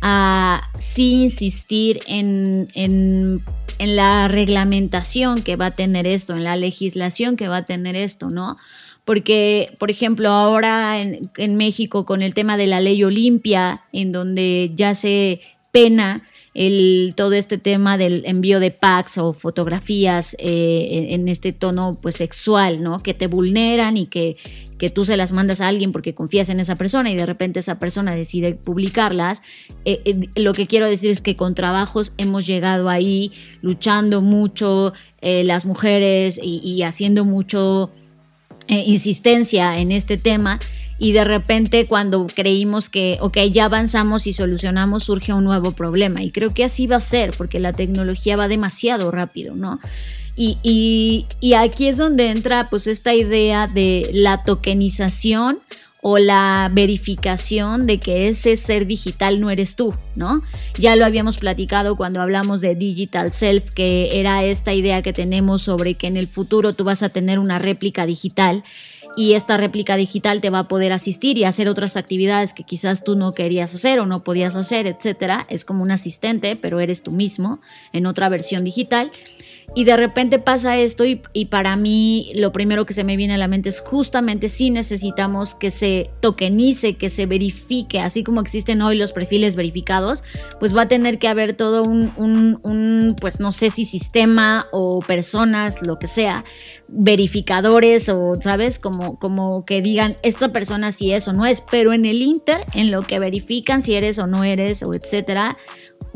[0.00, 3.42] a sí insistir en, en,
[3.78, 8.28] la reglamentación que va a tener esto, en la legislación que va a tener esto,
[8.28, 8.56] ¿no?
[9.04, 14.12] Porque, por ejemplo, ahora en, en México con el tema de la ley Olimpia, en
[14.12, 15.40] donde ya se
[15.72, 16.24] pena
[16.56, 22.16] el, todo este tema del envío de packs o fotografías eh, en, este tono pues
[22.16, 22.98] sexual, ¿no?
[22.98, 24.38] Que te vulneran y que,
[24.78, 27.60] que tú se las mandas a alguien porque confías en esa persona y de repente
[27.60, 29.42] esa persona decide publicarlas.
[29.84, 34.94] Eh, eh, lo que quiero decir es que con trabajos hemos llegado ahí luchando mucho
[35.20, 37.90] las mujeres y, haciendo mucho
[38.68, 40.60] insistencia en este tema
[40.98, 46.22] y de repente cuando creímos que, ok, ya avanzamos y solucionamos, surge un nuevo problema.
[46.22, 49.78] Y creo que así va a ser, porque la tecnología va demasiado rápido, ¿no?
[50.38, 50.58] Y,
[51.40, 55.60] y, aquí es donde entra pues esta idea de la tokenización
[56.02, 60.42] o la verificación de que ese ser digital no eres tú, ¿no?
[60.78, 65.62] Ya lo habíamos platicado cuando hablamos de digital self, que era esta idea que tenemos
[65.62, 68.62] sobre que en el futuro tú vas a tener una réplica digital
[69.16, 73.02] y esta réplica digital te va a poder asistir y hacer otras actividades que quizás
[73.02, 75.44] tú no querías hacer o no podías hacer, etcétera.
[75.48, 77.60] Es como un asistente, pero eres tú mismo
[77.92, 79.10] en otra versión digital.
[79.74, 81.16] Y de repente pasa esto y,
[81.50, 85.54] para mí lo primero que se me viene a la mente es justamente si necesitamos
[85.54, 90.24] que se tokenice, que se verifique, así como existen hoy los perfiles verificados,
[90.58, 95.82] pues va a tener que haber todo un, pues no sé si sistema o personas,
[95.82, 96.44] lo que sea,
[96.88, 98.78] verificadores o, ¿sabes?
[98.78, 102.64] Como, como que digan, esta persona sí es o no es, pero en el Inter,
[102.72, 105.58] en lo que verifican si eres o no eres o etcétera,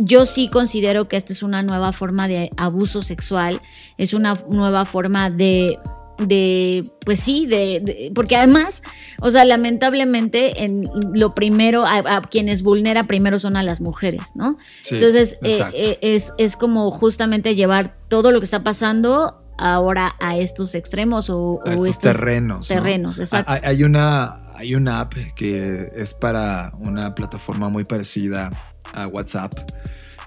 [0.01, 3.61] yo sí considero que esta es una nueva forma de abuso sexual,
[3.99, 5.79] es una nueva forma de
[6.27, 8.83] de, pues sí, de, porque además,
[9.21, 10.85] o sea, lamentablemente en
[11.15, 14.59] lo primero, a, quienes vulnera primero son a las mujeres, ¿no?
[14.91, 20.37] Entonces, eh, eh, es, es como justamente llevar todo lo que está pasando ahora a
[20.37, 22.69] estos extremos o, estos, terrenos.
[22.69, 23.53] Terrenos, exacto.
[23.63, 29.53] Hay, una, hay una app que es para una plataforma muy parecida Uh, WhatsApp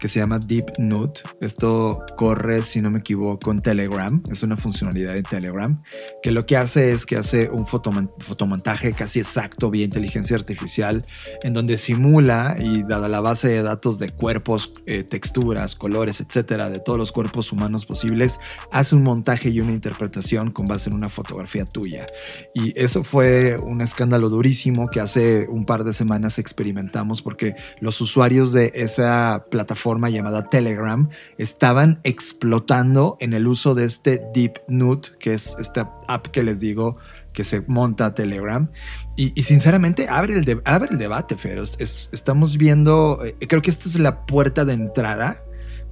[0.03, 1.21] que se llama Deep Note.
[1.39, 4.21] Esto corre, si no me equivoco, en Telegram.
[4.29, 5.81] Es una funcionalidad de Telegram
[6.21, 11.01] que lo que hace es que hace un fotomontaje casi exacto vía inteligencia artificial
[11.41, 16.69] en donde simula y dada la base de datos de cuerpos, eh, texturas, colores, etcétera,
[16.69, 18.41] de todos los cuerpos humanos posibles,
[18.73, 22.07] hace un montaje y una interpretación con base en una fotografía tuya.
[22.53, 28.01] Y eso fue un escándalo durísimo que hace un par de semanas experimentamos porque los
[28.01, 35.09] usuarios de esa plataforma llamada Telegram estaban explotando en el uso de este Deep Note,
[35.19, 36.97] que es esta app que les digo
[37.33, 38.69] que se monta Telegram.
[39.15, 41.77] Y, sinceramente abre el, abre el debate, Feroz.
[41.79, 45.43] estamos viendo, eh, creo que esta es la puerta de entrada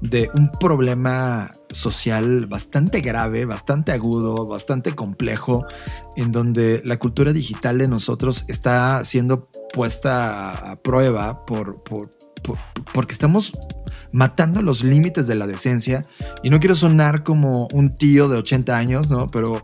[0.01, 5.65] de un problema social bastante grave, bastante agudo, bastante complejo,
[6.15, 12.09] en donde la cultura digital de nosotros está siendo puesta a prueba por, por
[12.93, 13.53] porque estamos
[14.11, 16.01] matando los límites de la decencia.
[16.43, 19.27] Y no quiero sonar como un tío de 80 años, ¿no?
[19.31, 19.63] Pero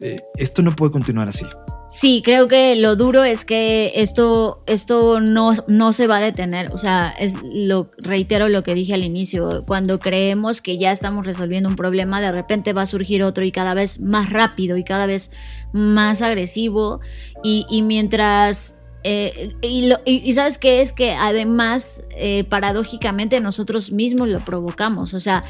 [0.00, 1.46] eh, esto no puede continuar así.
[1.88, 6.72] Sí, creo que lo duro es que esto, esto no, no se va a detener.
[6.72, 9.64] O sea, es lo, reitero lo que dije al inicio.
[9.66, 13.52] Cuando creemos que ya estamos resolviendo un problema, de repente va a surgir otro y
[13.52, 15.30] cada vez más rápido y cada vez
[15.74, 17.00] más agresivo.
[17.44, 25.14] Y, mientras eh, y, sabes qué es que además, eh, paradójicamente, nosotros mismos lo provocamos.
[25.14, 25.42] O sea,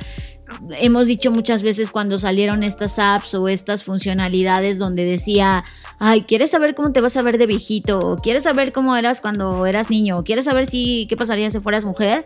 [0.79, 5.63] hemos dicho muchas veces cuando salieron estas apps o estas funcionalidades donde decía,
[5.99, 7.99] ay, ¿quieres saber cómo te vas a ver de viejito?
[7.99, 10.19] ¿O ¿Quieres saber cómo eras cuando eras niño?
[10.19, 12.25] ¿O ¿Quieres saber si qué pasaría si fueras mujer?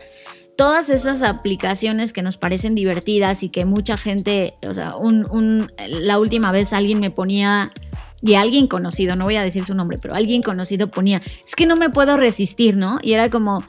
[0.57, 4.93] Todas esas aplicaciones que nos parecen divertidas y que mucha gente, o sea,
[5.87, 7.71] la última vez alguien me ponía
[8.21, 11.65] y alguien conocido, no voy a decir su nombre, pero alguien conocido ponía, es que
[11.65, 12.99] no me puedo resistir, ¿no?
[13.01, 13.63] Y era como,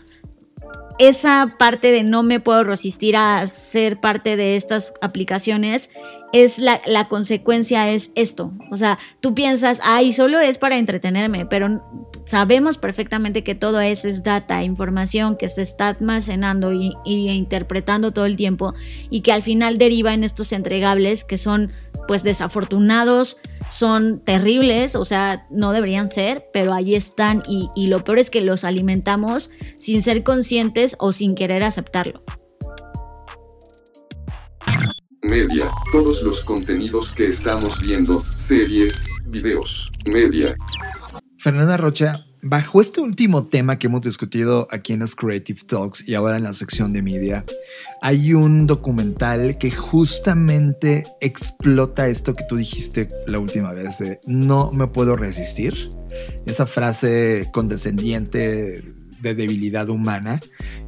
[0.99, 5.91] esa parte de no me puedo resistir a ser parte de estas aplicaciones
[6.33, 8.53] es la, la, consecuencia es esto.
[8.71, 11.83] O sea, tú piensas, ay, solo es para entretenerme, pero
[12.29, 18.27] sabemos perfectamente que todo eso es data, información que se está almacenando y, interpretando todo
[18.27, 18.75] el tiempo
[19.09, 21.73] y que al final deriva en estos entregables que son
[22.07, 23.39] pues desafortunados,
[23.71, 28.29] son terribles, o sea, no deberían ser, pero ahí están y, y lo peor es
[28.29, 32.23] que los alimentamos sin ser conscientes o sin querer aceptarlo.
[35.23, 40.55] Media, todos los contenidos que estamos viendo, series, videos, media.
[41.39, 46.17] Fernanda Rocha, bajo este último tema que hemos discutido aquí en las Creative Talks y
[46.17, 47.45] ahora en la sección de media,
[48.03, 54.73] hay un documental que justamente explota esto que tú dijiste la última vez de no
[54.73, 55.89] me puedo resistir.
[56.45, 58.83] Esa frase condescendiente
[59.21, 60.41] de debilidad humana.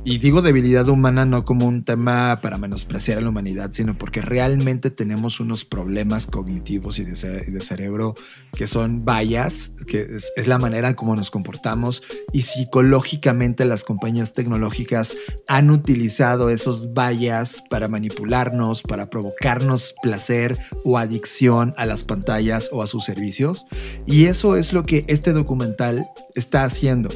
[0.04, 4.22] Y digo debilidad humana no como un tema para menospreciar a la humanidad, sino porque
[4.22, 8.14] realmente tenemos unos problemas cognitivos y de, cerebro
[8.56, 12.02] que son vallas, que es, es, la manera como nos comportamos.
[12.32, 15.14] Y psicológicamente las compañías tecnológicas
[15.48, 22.82] han utilizado esos vallas para manipularnos, para provocarnos placer o adicción a las pantallas o
[22.82, 23.66] a sus servicios.
[24.06, 27.08] Y eso es lo que este documental está haciendo.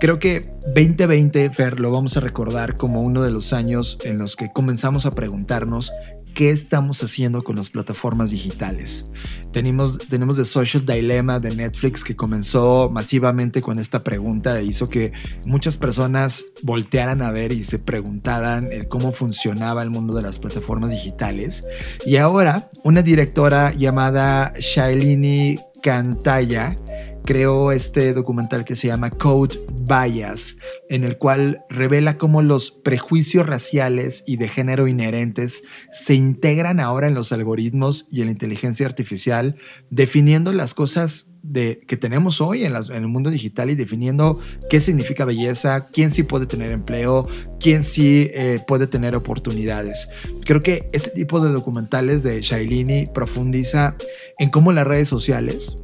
[0.00, 4.36] Creo que 2020, Fer, lo vamos a recordar como uno de los años en los
[4.36, 5.90] que comenzamos a preguntarnos
[6.34, 9.04] qué estamos haciendo con las plataformas digitales.
[9.52, 14.86] Tenemos, tenemos The Social Dilemma de Netflix que comenzó masivamente con esta pregunta e hizo
[14.86, 15.12] que
[15.46, 20.90] muchas personas voltearan a ver y se preguntaran cómo funcionaba el mundo de las plataformas
[20.90, 21.62] digitales.
[22.04, 26.76] Y ahora una directora llamada Shailini Cantaya
[27.24, 29.56] creó este documental que se llama Code
[29.86, 30.56] Bias,
[30.88, 37.08] en el cual revela cómo los prejuicios raciales y de género inherentes se integran ahora
[37.08, 39.56] en los algoritmos y en la inteligencia artificial,
[39.90, 45.24] definiendo las cosas de, que tenemos hoy en, el mundo digital y definiendo qué significa
[45.24, 47.22] belleza, quién sí puede tener empleo,
[47.58, 50.08] quién sí eh, puede tener oportunidades.
[50.44, 53.96] Creo que este tipo de documentales de Shailini profundiza
[54.38, 55.76] en cómo las redes sociales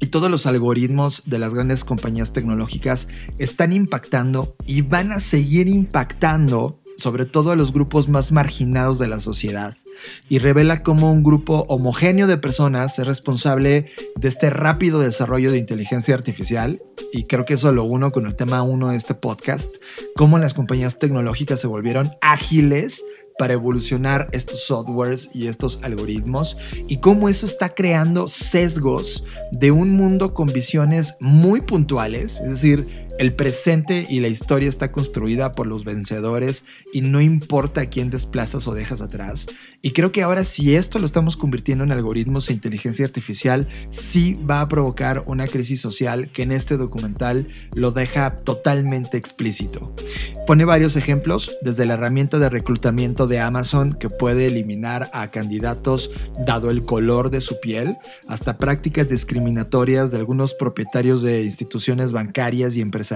[0.00, 3.08] y todos los algoritmos de las grandes compañías tecnológicas
[3.38, 9.06] están impactando y van a seguir impactando sobre todo a los grupos más marginados de
[9.06, 9.76] la sociedad.
[10.28, 15.58] Y revela cómo un grupo homogéneo de personas es responsable de este rápido desarrollo de
[15.58, 16.78] inteligencia artificial.
[17.12, 19.76] Y creo que eso lo uno con el tema uno de este podcast,
[20.16, 23.04] cómo las compañías tecnológicas se volvieron ágiles
[23.38, 29.90] para evolucionar estos softwares y estos algoritmos y cómo eso está creando sesgos de un
[29.90, 35.66] mundo con visiones muy puntuales, es decir, el presente y la historia está construida por
[35.66, 39.46] los vencedores y no importa a quién desplazas o dejas atrás.
[39.82, 44.34] Y creo que ahora si esto lo estamos convirtiendo en algoritmos e inteligencia artificial, sí
[44.48, 49.94] va a provocar una crisis social que en este documental lo deja totalmente explícito.
[50.46, 56.12] Pone varios ejemplos, desde la herramienta de reclutamiento de Amazon que puede eliminar a candidatos
[56.46, 57.96] dado el color de su piel,
[58.28, 63.07] hasta prácticas discriminatorias de algunos propietarios de instituciones bancarias y empresariales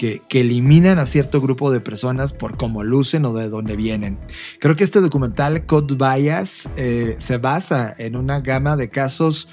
[0.00, 4.18] que, eliminan a cierto grupo de personas por cómo lucen o de dónde vienen.
[4.58, 9.48] Creo que este documental, Code Bias, eh, se basa en una gama de casos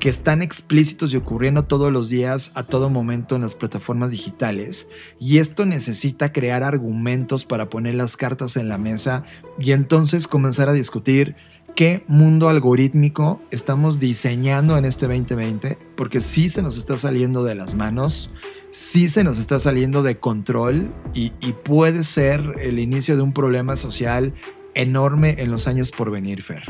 [0.00, 4.88] que están explícitos y ocurriendo todos los días, a todo momento en las plataformas digitales.
[5.20, 9.22] Y esto necesita crear argumentos para poner las cartas en la mesa
[9.60, 11.36] y entonces comenzar a discutir
[11.76, 17.54] qué mundo algorítmico estamos diseñando en este 2020, porque sí se nos está saliendo de
[17.54, 18.32] las manos
[18.72, 21.30] sí se nos está saliendo de control y,
[21.62, 24.32] puede ser el inicio de un problema social
[24.74, 26.64] enorme en los años por venir, Fer.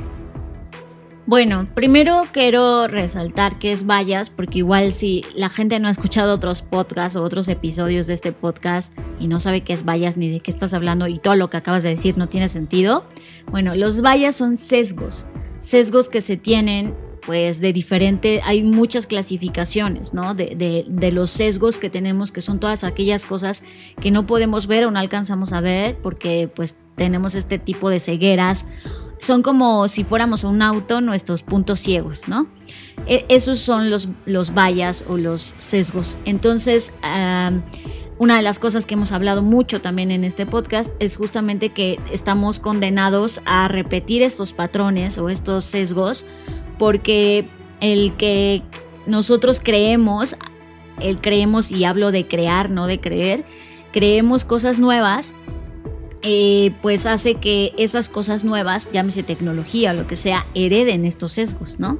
[1.25, 6.35] Bueno, primero quiero resaltar que es vallas, porque igual si la gente no ha escuchado
[6.35, 10.29] otros podcasts o otros episodios de este podcast y no sabe qué es vallas ni
[10.29, 13.07] de qué estás hablando y todo lo que acabas de decir no tiene sentido,
[13.51, 15.27] bueno, los vallas son sesgos,
[15.59, 16.93] sesgos que se tienen
[17.25, 20.35] pues de diferente, hay muchas clasificaciones, ¿no?
[20.35, 23.63] De, de, los sesgos que tenemos, que son todas aquellas cosas
[24.01, 28.01] que no podemos ver o no alcanzamos a ver porque pues tenemos este tipo de
[28.01, 28.67] cegueras.
[29.19, 32.49] Son como si fuéramos un auto, nuestros puntos ciegos, ¿no?
[33.07, 36.17] E, esos son los, los vallas o los sesgos.
[36.25, 36.93] Entonces,
[38.19, 42.01] una de las cosas que hemos hablado mucho también en este podcast es justamente que
[42.11, 46.25] estamos condenados a repetir estos patrones o estos sesgos
[46.79, 47.47] porque
[47.81, 48.63] el que
[49.07, 50.37] nosotros creemos,
[51.01, 53.45] el creemos y hablo de crear, no de creer,
[53.93, 55.35] creemos cosas nuevas,
[56.23, 61.33] eh, pues hace que esas cosas nuevas, llámese tecnología o lo que sea, hereden estos
[61.33, 61.99] sesgos, ¿no?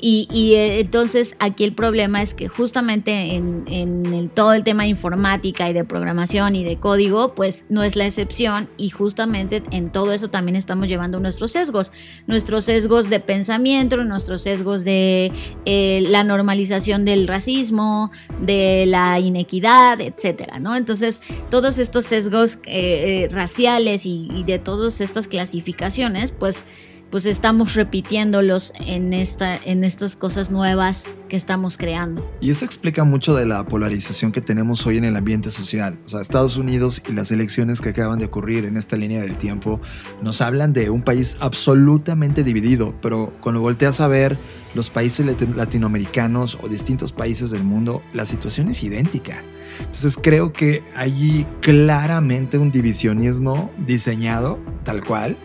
[0.00, 5.70] Y, eh, entonces aquí el problema es que justamente en, todo el tema de informática
[5.70, 10.12] y de programación y de código, pues no es la excepción y justamente en todo
[10.12, 11.92] eso también estamos llevando nuestros sesgos,
[12.26, 15.32] nuestros sesgos de pensamiento, nuestros sesgos de
[15.64, 20.76] eh, la normalización del racismo, de la inequidad, etcétera, ¿no?
[20.76, 26.64] Entonces todos estos sesgos eh, raciales y, y de todas estas clasificaciones, pues
[27.10, 32.28] pues estamos repitiéndolos en, esta, en estas cosas nuevas que estamos creando.
[32.40, 35.98] Y eso explica mucho de la polarización que tenemos hoy en el ambiente social.
[36.06, 39.38] O sea, Estados Unidos y las elecciones que acaban de ocurrir en esta línea del
[39.38, 39.80] tiempo
[40.22, 44.36] nos hablan de un país absolutamente dividido, pero cuando volteas a ver
[44.74, 45.24] los países
[45.56, 49.44] latinoamericanos o distintos países del mundo, la situación es idéntica.
[49.78, 55.36] Entonces creo que hay claramente un divisionismo diseñado tal cual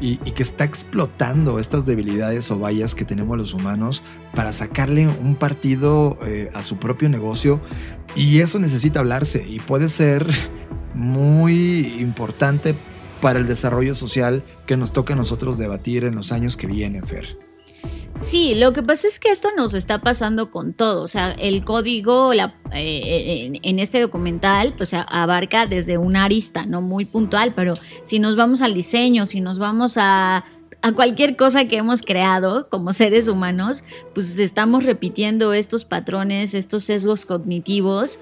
[0.00, 4.02] y, que está explotando estas debilidades o vallas que tenemos los humanos
[4.34, 7.60] para sacarle un partido eh, a su propio negocio
[8.14, 10.26] y eso necesita hablarse y puede ser
[10.94, 12.74] muy importante
[13.20, 17.04] para el desarrollo social que nos toca a nosotros debatir en los años que vienen,
[17.04, 17.47] Fer.
[18.20, 21.02] Sí, lo que pasa es que esto nos está pasando con todo.
[21.02, 26.80] O sea, el código la, eh, en, este documental pues abarca desde una arista, no
[26.80, 30.44] muy puntual, pero si nos vamos al diseño, si nos vamos a,
[30.82, 36.84] a cualquier cosa que hemos creado como seres humanos, pues estamos repitiendo estos patrones, estos
[36.84, 38.18] sesgos cognitivos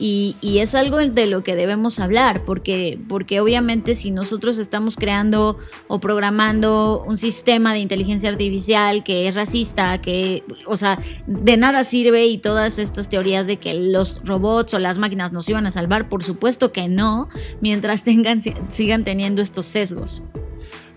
[0.00, 5.58] y, es algo de lo que debemos hablar, porque, porque obviamente si nosotros estamos creando
[5.88, 11.84] o programando un sistema de inteligencia artificial que es racista, que, o sea, de nada
[11.84, 15.70] sirve y todas estas teorías de que los robots o las máquinas nos iban a
[15.70, 17.28] salvar, por supuesto que no,
[17.60, 18.40] mientras tengan,
[18.70, 20.22] sigan teniendo estos sesgos.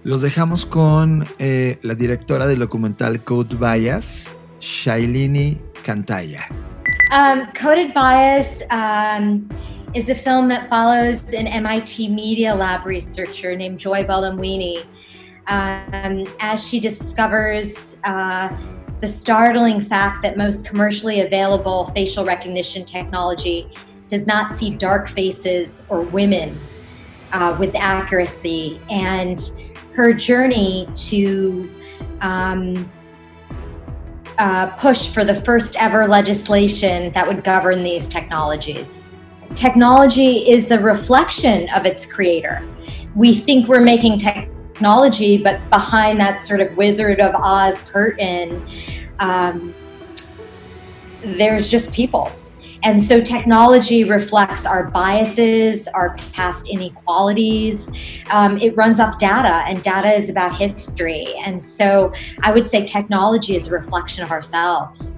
[0.03, 4.31] Los dejamos con eh, la directora del documental Code Bias,
[4.61, 6.47] Shailini Cantaya.
[7.13, 9.47] Um, Coded Bias um,
[9.93, 14.83] is a film that follows an MIT Media Lab researcher named Joy Bulamwini
[15.45, 18.49] um, as she discovers uh,
[18.99, 23.71] the startling fact that most commercially available facial recognition technology
[24.07, 26.59] does not see dark faces or women
[27.31, 28.81] uh, with accuracy.
[28.89, 29.39] And
[29.93, 31.69] her journey to
[32.21, 32.91] um,
[34.37, 39.05] uh, push for the first ever legislation that would govern these technologies.
[39.55, 42.67] Technology is a reflection of its creator.
[43.15, 48.67] We think we're making technology, but behind that sort of Wizard of Oz curtain,
[49.19, 49.73] um,
[51.21, 52.31] there's just people
[52.83, 57.89] and so technology reflects our biases, our past inequalities.
[58.31, 61.27] Um, it runs off data, and data is about history.
[61.45, 65.13] And so I would say technology is a reflection of ourselves.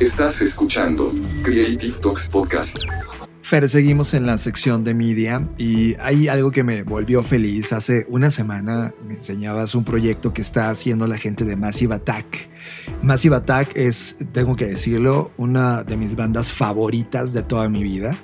[0.00, 1.12] Estás escuchando
[1.44, 2.76] Creative Talks Podcast.
[3.50, 7.72] Fer, seguimos en la sección de media y hay algo que me volvió feliz.
[7.72, 12.48] Hace una semana me enseñabas un proyecto que está haciendo la gente de Massive Attack.
[13.02, 18.16] Massive Attack es, tengo que decirlo, una de mis bandas favoritas de toda mi vida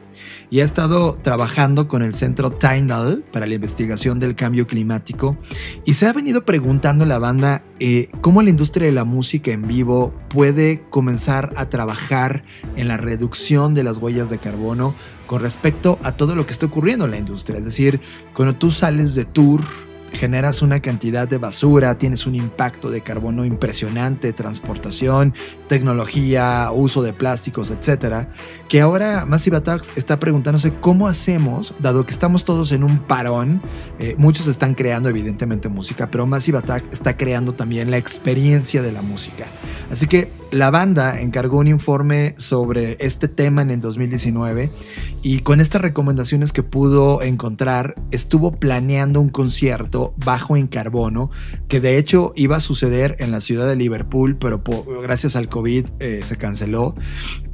[0.49, 5.37] y ha estado trabajando con el centro Tyndall para la investigación del cambio climático
[5.85, 9.66] y se ha venido preguntando la banda eh, cómo la industria de la música en
[9.66, 12.45] vivo puede comenzar a trabajar
[12.77, 14.95] en la reducción de las huellas de carbono
[15.27, 17.59] con respecto a todo lo que está ocurriendo en la industria.
[17.59, 18.01] Es decir,
[18.35, 19.62] cuando tú sales de tour,
[20.12, 25.35] generas una cantidad de basura, tienes un impacto de carbono impresionante, transportación,
[25.69, 28.29] tecnología, uso de plásticos, etcétera,
[28.69, 33.62] que ahora Massive Attacks está preguntándose cómo hacemos, dado que estamos todos en un parón,
[33.99, 38.93] eh, muchos están creando evidentemente música, pero Massive Attack está creando también la experiencia de
[38.93, 39.47] la música.
[39.91, 44.71] Así que la banda encargó un informe sobre este tema en el 2019
[45.23, 51.31] y con estas recomendaciones que pudo encontrar estuvo planeando un concierto bajo en carbono
[51.69, 54.62] que de hecho iba a suceder en la ciudad de Liverpool, pero
[55.03, 56.95] gracias al COVID eh, se canceló.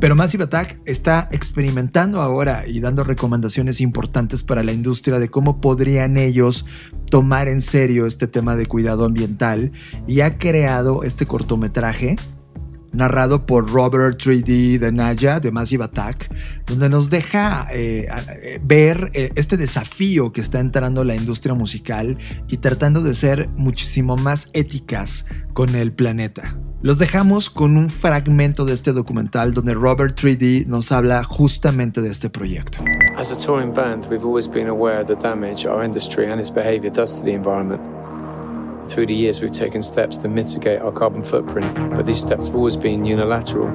[0.01, 5.61] Pero Massive Attack está experimentando ahora y dando recomendaciones importantes para la industria de cómo
[5.61, 6.67] podrían ellos
[7.11, 9.71] tomar en serio este tema de cuidado ambiental
[10.09, 12.17] y ha creado este cortometraje
[12.93, 16.35] narrado por Robert 3D de Naya de Massive Attack,
[16.67, 18.07] donde nos deja eh,
[18.43, 22.19] eh, ver eh, este desafío que está entrando la industria musical
[22.49, 26.57] y tratando de ser muchísimo más éticas con el planeta.
[26.83, 32.11] Los dejamos con un fragmento de este documental donde Robert 3D nos habla justamente de
[32.11, 32.83] este proyecto.
[33.17, 36.51] As a touring band, we've always been aware of the damage our industry and its
[36.51, 37.92] behavior does to the environment.
[38.89, 42.57] Through the years, we've taken steps to mitigate our carbon footprint, but these steps have
[42.57, 43.69] always been unilateral.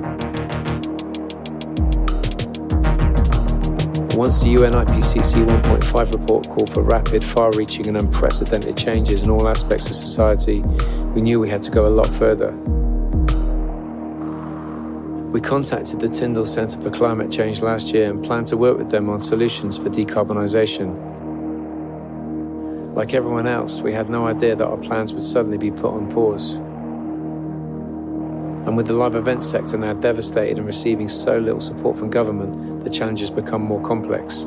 [4.18, 9.30] Once the UN IPCC 1.5 report called for rapid, far reaching, and unprecedented changes in
[9.30, 10.62] all aspects of society,
[11.14, 12.52] we knew we had to go a lot further.
[15.32, 18.90] We contacted the Tyndall Centre for Climate Change last year and plan to work with
[18.90, 21.17] them on solutions for decarbonisation.
[22.98, 26.10] Like everyone else, we had no idea that our plans would suddenly be put on
[26.10, 26.56] pause.
[28.66, 32.84] And with the live events sector now devastated and receiving so little support from government,
[32.84, 34.46] the challenges become more complex.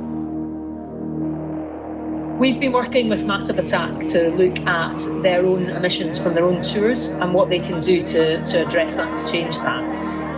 [2.41, 6.61] We've been working with Massive Attack to look at their own emissions from their own
[6.63, 9.85] tours and what they can do to, to address that, to change that.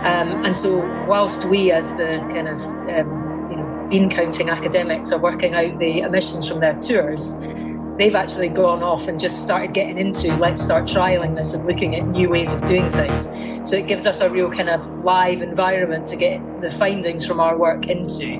[0.05, 5.11] Um, and so, whilst we, as the kind of um, you know bean counting academics,
[5.11, 7.33] are working out the emissions from their tours,
[7.97, 11.95] they've actually gone off and just started getting into let's start trialing this and looking
[11.95, 13.25] at new ways of doing things.
[13.69, 17.39] So it gives us a real kind of live environment to get the findings from
[17.39, 18.39] our work into.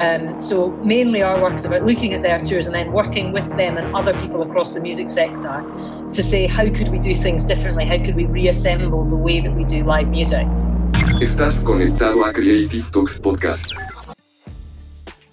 [0.00, 3.48] Um, so mainly our work is about looking at their tours and then working with
[3.56, 5.64] them and other people across the music sector
[6.12, 7.84] to say how could we do things differently?
[7.84, 10.46] How could we reassemble the way that we do live music?
[11.20, 13.70] Estás conectado a Creative Talks Podcast.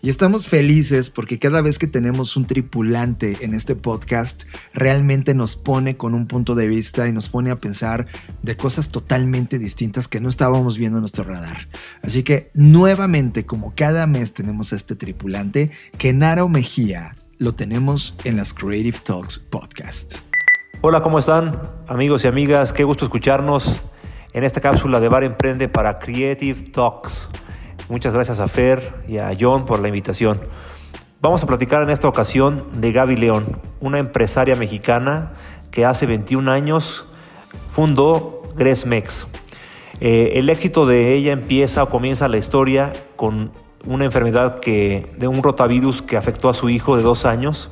[0.02, 4.44] Y estamos felices porque cada vez que tenemos un tripulante en este podcast,
[4.74, 8.08] realmente nos pone con un punto de vista y nos pone a pensar
[8.42, 11.68] de cosas totalmente distintas que no estábamos viendo en nuestro radar.
[12.02, 18.38] Así que nuevamente, como cada mes tenemos a este tripulante, Kenaro Mejía lo tenemos en
[18.38, 20.20] las Creative Talks Podcast.
[20.80, 22.72] Hola, ¿cómo están amigos y amigas?
[22.72, 23.82] Qué gusto escucharnos
[24.32, 27.28] en esta cápsula de Bar Emprende para Creative Talks.
[27.90, 30.40] Muchas gracias a Fer y a John por la invitación.
[31.22, 35.32] Vamos a platicar en esta ocasión de Gaby León, una empresaria mexicana
[35.72, 37.08] que hace 21 años
[37.74, 39.26] fundó Gresmex.
[40.02, 43.52] Eh, el éxito de ella empieza o comienza la historia con
[43.84, 47.72] una enfermedad que, de un rotavirus que afectó a su hijo de dos años.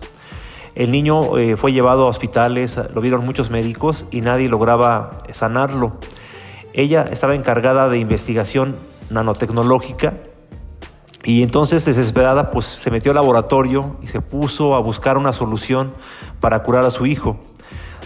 [0.74, 6.00] El niño eh, fue llevado a hospitales, lo vieron muchos médicos y nadie lograba sanarlo.
[6.74, 8.76] Ella estaba encargada de investigación
[9.10, 10.16] nanotecnológica.
[11.24, 15.94] Y entonces, desesperada, pues se metió al laboratorio y se puso a buscar una solución
[16.40, 17.38] para curar a su hijo.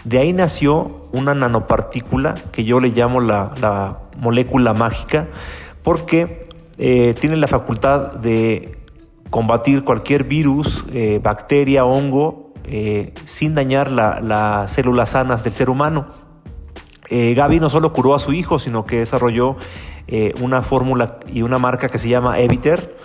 [0.04, 5.28] De ahí nació una nanopartícula que yo le llamo la, molécula mágica,
[5.84, 6.48] porque
[6.78, 8.80] eh, tiene la facultad de
[9.30, 16.08] combatir cualquier virus, eh, bacteria, hongo, eh, sin dañar las células sanas del ser humano.
[17.10, 19.58] Gaby no solo curó a su hijo, sino que desarrolló
[20.08, 22.96] eh, una fórmula y una marca que se llama Eviter,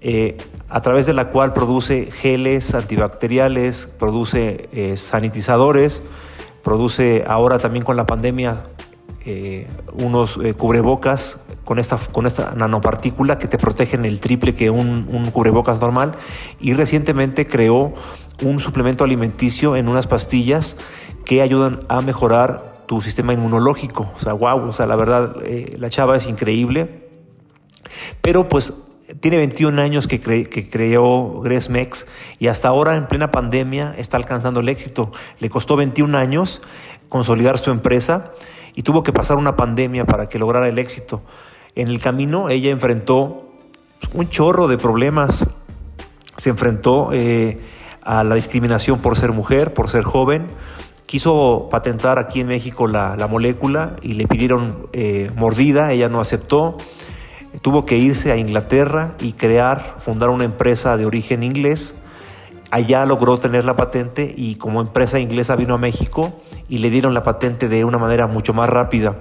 [0.00, 0.36] eh,
[0.68, 6.02] a través de la cual produce geles antibacteriales, produce eh, sanitizadores,
[6.62, 8.62] produce ahora también con la pandemia
[9.94, 15.30] unos cubrebocas con esta, con esta nanopartícula que te protegen el triple que un, un
[15.30, 16.12] cubrebocas normal
[16.60, 17.94] y recientemente creó
[18.42, 20.76] un suplemento alimenticio en unas pastillas
[21.24, 24.10] que ayudan a mejorar tu sistema inmunológico.
[24.16, 27.08] O sea, wow, o sea, la verdad, eh, la chava es increíble.
[28.20, 28.72] Pero pues
[29.20, 32.06] tiene 21 años que, que creó Gresmex
[32.38, 35.12] y hasta ahora en plena pandemia está alcanzando el éxito.
[35.38, 36.62] Le costó 21 años
[37.08, 38.32] consolidar su empresa
[38.74, 41.22] y tuvo que pasar una pandemia para que lograra el éxito.
[41.74, 43.50] En el camino ella enfrentó
[44.12, 45.46] un chorro de problemas.
[46.36, 47.60] Se enfrentó eh,
[48.02, 50.46] a la discriminación por ser mujer, por ser joven.
[51.06, 56.78] Quiso patentar aquí en México la, molécula y le pidieron eh, mordida, ella no aceptó.
[57.62, 61.94] Tuvo que irse a Inglaterra y crear, fundar una empresa de origen inglés.
[62.70, 67.14] Allá logró tener la patente y como empresa inglesa vino a México y le dieron
[67.14, 69.20] la patente de una manera mucho más rápida.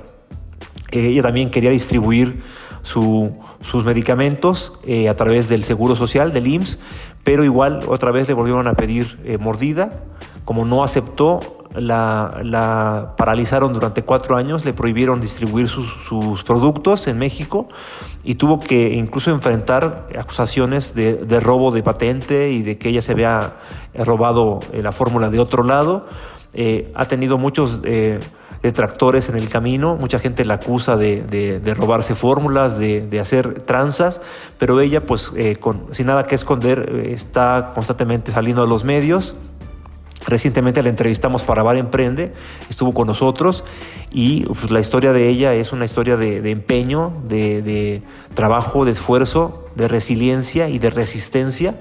[0.90, 2.42] ella también quería distribuir
[2.82, 6.80] sus medicamentos eh, a través del Seguro Social, del IMSS,
[7.24, 10.04] pero igual otra vez le volvieron a pedir eh, mordida.
[10.46, 17.68] Como no aceptó, la, paralizaron durante cuatro años, le prohibieron distribuir sus, productos en México
[18.24, 23.12] y tuvo que incluso enfrentar acusaciones de, robo de patente y de que ella se
[23.12, 23.54] había
[23.94, 26.08] eh, robado la fórmula de otro lado.
[26.94, 27.82] ha tenido muchos
[28.64, 34.22] detractores en el camino, mucha gente la acusa de, robarse fórmulas, de, hacer tranzas,
[34.58, 35.58] pero ella pues eh,
[35.92, 39.36] sin nada que esconder eh, está constantemente saliendo a los medios.
[40.26, 42.34] Recientemente la entrevistamos para Bar Emprende,
[42.70, 43.64] estuvo con nosotros
[44.12, 48.02] y pues, la historia de ella es una historia de, empeño, de
[48.34, 51.76] trabajo, de esfuerzo, de resiliencia y de resistencia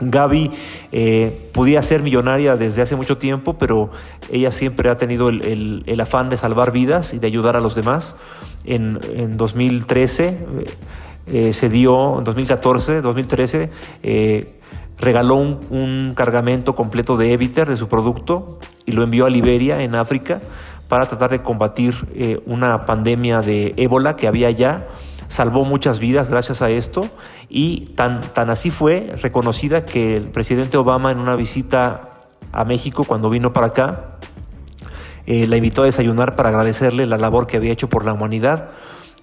[0.00, 0.50] Gaby
[0.92, 3.90] eh, podía ser millonaria desde hace mucho tiempo, pero
[4.30, 8.16] ella siempre ha tenido el, afán de salvar vidas y de ayudar a los demás.
[8.64, 8.98] En,
[9.36, 10.36] 2013 eh,
[11.26, 13.70] eh, se dio, en 2014, 2013,
[15.04, 19.94] regaló un, cargamento completo de Eviter, de su producto, y lo envió a Liberia, en
[19.94, 20.40] África,
[20.88, 21.94] para tratar de combatir
[22.46, 24.86] una pandemia de ébola que había allá
[25.28, 27.08] salvó muchas vidas gracias a esto
[27.48, 32.10] y tan, tan así fue reconocida que el presidente Obama en una visita
[32.52, 34.18] a México cuando vino para acá
[35.26, 38.70] eh, la invitó a desayunar para agradecerle la labor que había hecho por la humanidad.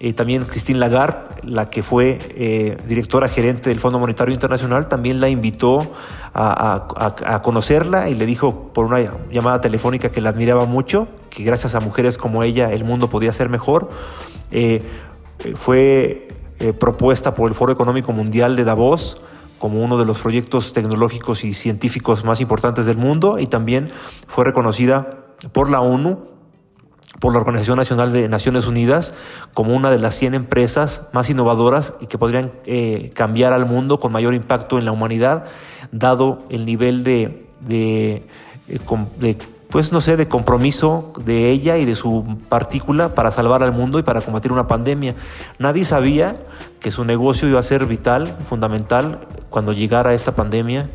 [0.00, 5.20] Eh, también Christine Lagarde, la que fue eh, directora gerente del Fondo Monetario Internacional, también
[5.20, 5.92] la invitó
[6.34, 8.98] a, conocerla y le dijo por una
[9.30, 13.32] llamada telefónica que la admiraba mucho, que gracias a mujeres como ella el mundo podía
[13.32, 13.90] ser mejor.
[14.50, 14.82] Eh,
[15.56, 16.28] fue
[16.58, 19.18] eh, propuesta por el Foro Económico Mundial de Davos
[19.58, 23.90] como uno de los proyectos tecnológicos y científicos más importantes del mundo y también
[24.26, 25.18] fue reconocida
[25.52, 26.24] por la ONU,
[27.22, 29.14] por la Organización Nacional de Naciones Unidas,
[29.54, 34.00] como una de las 100 empresas más innovadoras y que podrían eh, cambiar al mundo
[34.00, 35.44] con mayor impacto en la humanidad,
[35.92, 38.26] dado el nivel de, de
[39.70, 44.00] pues no sé, de compromiso de ella y de su partícula para salvar al mundo
[44.00, 45.14] y para combatir una pandemia.
[45.60, 46.38] Nadie sabía
[46.80, 50.90] que su negocio iba a ser vital, fundamental, cuando llegara esta pandemia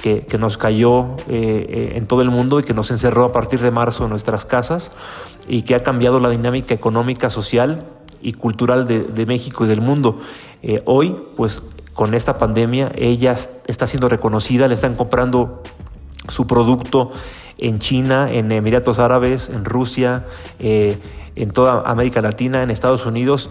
[0.00, 3.60] que, nos cayó eh, eh, en todo el mundo y que nos encerró a partir
[3.60, 4.92] de marzo en nuestras casas
[5.46, 7.84] y que ha cambiado la dinámica económica, social
[8.22, 10.20] y cultural de, México y del mundo.
[10.62, 11.62] Eh, hoy, pues
[11.94, 13.36] con esta pandemia, ella
[13.66, 15.62] está siendo reconocida, le están comprando
[16.28, 17.12] su producto
[17.58, 20.24] en China, en Emiratos Árabes, en Rusia,
[20.58, 23.50] en toda América Latina, en Estados Unidos.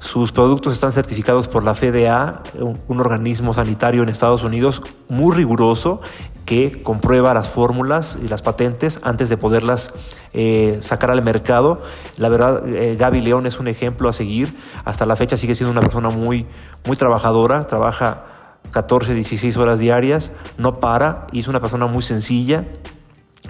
[0.00, 6.00] Sus productos están certificados por la FDA, un, organismo sanitario en Estados Unidos muy riguroso
[6.46, 9.92] que comprueba las fórmulas y las patentes antes de poderlas
[10.32, 11.82] eh, sacar al mercado.
[12.16, 14.56] La verdad, eh, Gaby León es un ejemplo a seguir.
[14.86, 16.46] Hasta la fecha sigue siendo una persona muy,
[16.86, 18.24] muy trabajadora, trabaja
[18.72, 22.64] 14, 16 horas diarias, no para y es una persona muy sencilla.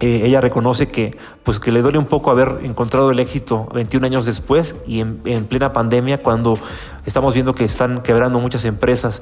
[0.01, 4.07] Eh, ella reconoce que, pues, que le duele un poco haber encontrado el éxito 21
[4.07, 6.59] años después y en, plena pandemia cuando
[7.05, 9.20] estamos viendo que están quebrando muchas empresas.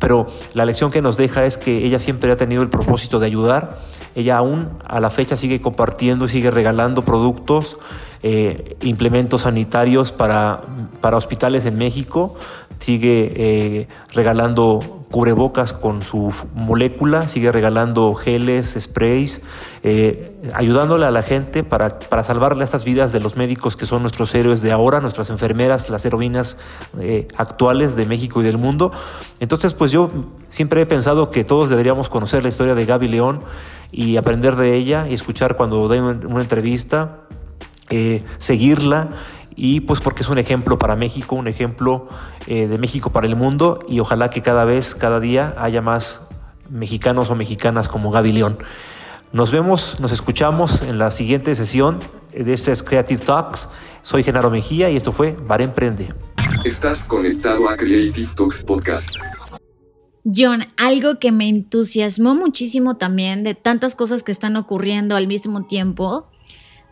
[0.00, 3.26] Pero la lección que nos deja es que ella siempre ha tenido el propósito de
[3.26, 3.78] ayudar.
[4.16, 7.78] Ella aún a la fecha sigue compartiendo y sigue regalando productos,
[8.22, 10.62] eh, implementos sanitarios para,
[11.00, 12.36] para hospitales en México
[12.78, 19.40] sigue eh, regalando cubrebocas con su molécula, sigue regalando geles, sprays,
[19.82, 24.02] eh, ayudándole a la gente para, para, salvarle estas vidas de los médicos que son
[24.02, 26.58] nuestros héroes de ahora, nuestras enfermeras, las heroínas
[27.00, 28.92] eh, actuales de México y del mundo.
[29.40, 30.10] Entonces, pues yo
[30.50, 33.40] siempre he pensado que todos deberíamos conocer la historia de Gaby León
[33.92, 37.20] y aprender de ella y escuchar cuando dé una entrevista,
[38.36, 39.08] seguirla
[39.56, 42.08] y pues porque es un ejemplo para México, un ejemplo
[42.46, 46.20] eh, de México para el mundo y ojalá que cada vez, cada día haya más
[46.68, 48.58] mexicanos o mexicanas como Gaby León.
[49.32, 51.98] Nos vemos, nos escuchamos en la siguiente sesión
[52.32, 53.68] de este Creative Talks.
[54.02, 56.12] Soy Genaro Mejía y esto fue Bar Emprende.
[56.64, 59.16] Estás conectado a Creative Talks Podcast.
[60.24, 65.66] John, algo que me entusiasmó muchísimo también de tantas cosas que están ocurriendo al mismo
[65.66, 66.28] tiempo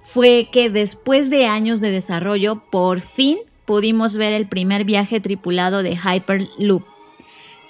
[0.05, 5.83] fue que después de años de desarrollo, por fin pudimos ver el primer viaje tripulado
[5.83, 6.85] de Hyperloop.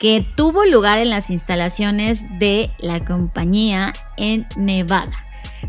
[0.01, 5.13] que tuvo lugar en las instalaciones de la compañía en Nevada.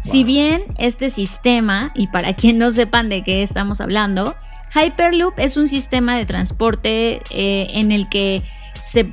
[0.01, 4.35] Si bien este sistema, y para quien no sepan de qué estamos hablando,
[4.73, 8.41] Hyperloop es un sistema de transporte eh, en el que
[8.81, 9.11] se,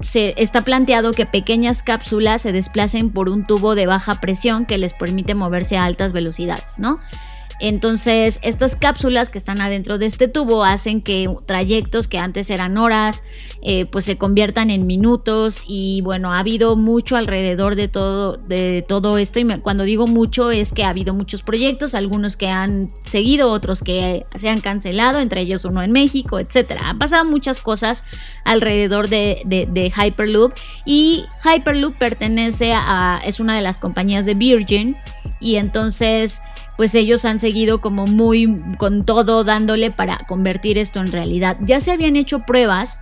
[0.00, 4.78] se, está planteado que pequeñas cápsulas se desplacen por un tubo de baja presión que
[4.78, 7.00] les permite moverse a altas velocidades, ¿no?
[7.60, 12.76] Entonces, estas cápsulas que están adentro de este tubo hacen que trayectos que antes eran
[12.76, 13.22] horas,
[13.62, 18.84] eh, pues se conviertan en minutos y bueno, ha habido mucho alrededor de todo, de
[18.86, 22.88] todo esto y cuando digo mucho es que ha habido muchos proyectos, algunos que han
[23.04, 26.90] seguido, otros que se han cancelado, entre ellos uno en México, etcétera.
[26.90, 28.04] Han pasado muchas cosas
[28.44, 30.52] alrededor de, de Hyperloop
[30.84, 34.96] y Hyperloop pertenece a, es una de las compañías de Virgin
[35.40, 36.42] y entonces
[36.76, 41.56] pues ellos han seguido como muy con todo dándole para convertir esto en realidad.
[41.60, 43.00] Ya se habían hecho pruebas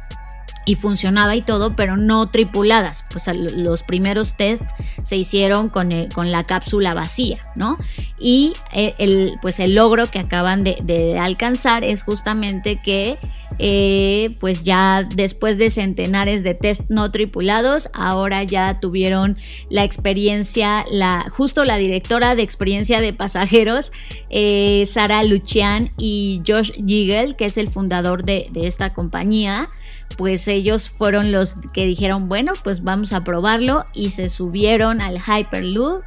[0.64, 3.04] y funcionaba y todo, pero no tripuladas.
[3.10, 7.78] Pues los primeros tests se hicieron con, con la cápsula vacía, ¿no?
[8.18, 13.18] Y eh, el, pues el logro que acaban de, alcanzar es justamente que
[13.58, 19.36] eh, pues ya después de centenares de test no tripulados, ahora ya tuvieron
[19.68, 23.92] la experiencia, la, justo la directora de experiencia de pasajeros,
[24.30, 29.68] eh, Sara Lucian y Josh Gigel, que es el fundador de esta compañía,
[30.16, 35.18] pues ellos fueron los que dijeron, bueno, pues vamos a probarlo y se subieron al
[35.18, 36.02] Hyperloop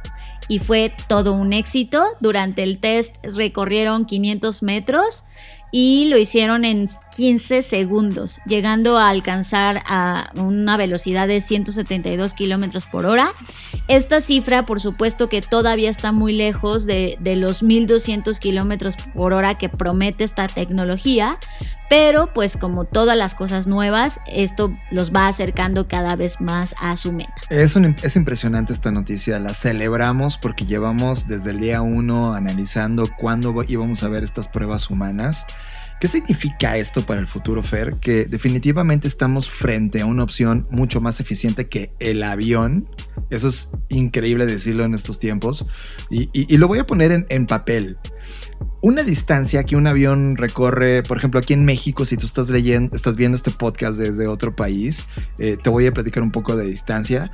[0.48, 2.02] y fue todo un éxito.
[2.20, 5.24] Durante el test recorrieron 500 metros
[5.70, 12.86] y lo hicieron en 15 segundos, llegando a alcanzar a una velocidad de 172 kilómetros
[12.86, 13.32] por hora.
[13.86, 19.58] Esta cifra, por supuesto, que todavía está muy lejos de, los 1200 kilómetros por hora
[19.58, 21.38] que promete esta tecnología,
[21.88, 26.96] pero pues como todas las cosas nuevas, esto los va acercando cada vez más a
[26.96, 27.34] su meta.
[27.50, 33.54] Es, es impresionante esta noticia, la celebramos porque llevamos desde el día uno analizando cuándo
[33.66, 35.46] íbamos a ver estas pruebas humanas.
[36.00, 37.94] ¿Qué significa esto para el futuro, Fer?
[37.94, 42.88] Que definitivamente estamos frente a una opción mucho más eficiente que el avión.
[43.30, 45.66] Eso es increíble decirlo en estos tiempos.
[46.08, 47.98] Y, lo voy a poner en papel
[48.80, 52.94] una distancia que un avión recorre, por ejemplo, aquí en México, si tú estás leyendo,
[52.94, 55.04] estás viendo este podcast desde otro país,
[55.38, 57.32] eh, te voy a platicar un poco de distancia.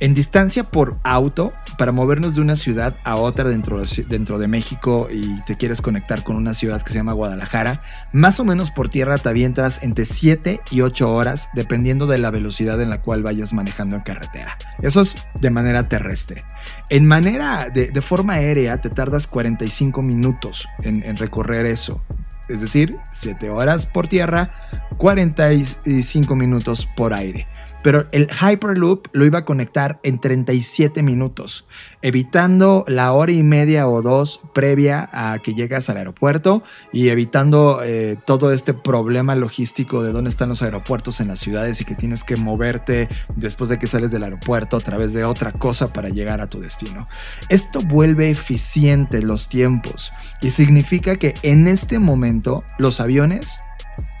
[0.00, 4.48] En distancia por auto, para movernos de una ciudad a otra dentro de, dentro de
[4.48, 7.80] México y te quieres conectar con una ciudad que se llama Guadalajara,
[8.12, 12.30] más o menos por tierra te avientas entre 7 y 8 horas, dependiendo de la
[12.30, 14.56] velocidad en la cual vayas manejando en carretera.
[14.80, 16.44] Eso es de manera terrestre.
[16.88, 22.00] En manera de, de forma aérea, te tardas 45 minutos en, recorrer eso.
[22.48, 24.52] Es decir, 7 horas por tierra,
[24.98, 27.46] 45 minutos por aire
[27.86, 31.66] pero el Hyperloop lo iba a conectar en 37 minutos,
[32.02, 37.78] evitando la hora y media o dos previa a que llegas al aeropuerto y evitando
[37.84, 41.94] eh, todo este problema logístico de dónde están los aeropuertos en las ciudades y que
[41.94, 46.08] tienes que moverte después de que sales del aeropuerto a través de otra cosa para
[46.08, 47.06] llegar a tu destino.
[47.50, 50.10] Esto vuelve eficiente los tiempos
[50.40, 53.60] y significa que en este momento los aviones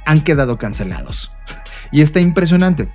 [0.04, 1.32] han quedado cancelados.
[1.92, 2.88] Y está impresionante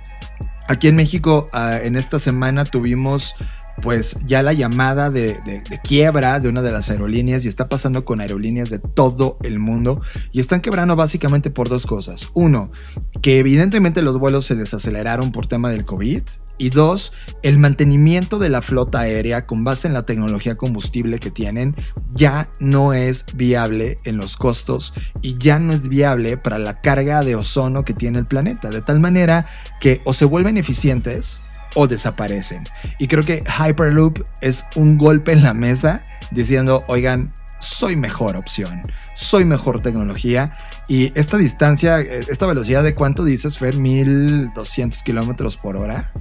[0.72, 3.34] Aquí en México, ah, en esta semana tuvimos
[3.82, 5.38] pues ya la llamada de,
[5.84, 10.00] quiebra de una de las aerolíneas y está pasando con aerolíneas de todo el mundo
[10.30, 12.30] y están quebrando básicamente por dos cosas.
[12.32, 12.72] Uno,
[13.20, 16.22] que evidentemente los vuelos se desaceleraron por tema del COVID
[16.62, 21.32] y dos, el mantenimiento de la flota aérea con base en la tecnología combustible que
[21.32, 21.74] tienen
[22.12, 27.24] ya no es viable en los costos y ya no es viable para la carga
[27.24, 28.70] de ozono que tiene el planeta.
[28.70, 29.44] De tal manera
[29.80, 31.40] que o se vuelven eficientes
[31.74, 32.62] o desaparecen.
[33.00, 38.82] Y creo que Hyperloop es un golpe en la mesa diciendo, oigan, soy mejor opción,
[39.16, 40.52] soy mejor tecnología.
[40.86, 46.12] Y esta distancia, esta velocidad de cuánto dices, Fer, 1200 kilómetros por hora.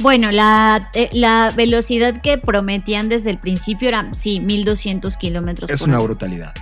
[0.00, 5.70] Bueno, la, eh, la, velocidad que prometían desde el principio era, sí, 1200 kilómetros por
[5.70, 5.74] hora.
[5.74, 6.54] Es una brutalidad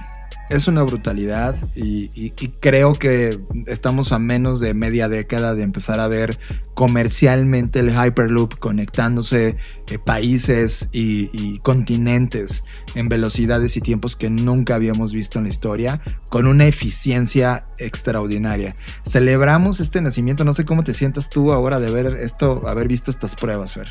[0.50, 2.30] es una brutalidad y,
[2.60, 6.38] creo que estamos a menos de media década de empezar a ver
[6.74, 9.56] comercialmente el Hyperloop conectándose
[9.88, 16.00] eh, países y, continentes en velocidades y tiempos que nunca habíamos visto en la historia
[16.30, 18.74] con una eficiencia extraordinaria.
[19.04, 23.10] Celebramos este nacimiento, no sé cómo te sientas tú ahora de ver esto, haber visto
[23.10, 23.90] estas pruebas, Fer.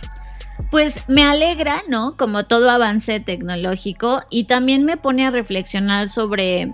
[0.72, 2.16] Pues me alegra, ¿no?
[2.18, 6.74] Como todo avance tecnológico y también me pone a reflexionar sobre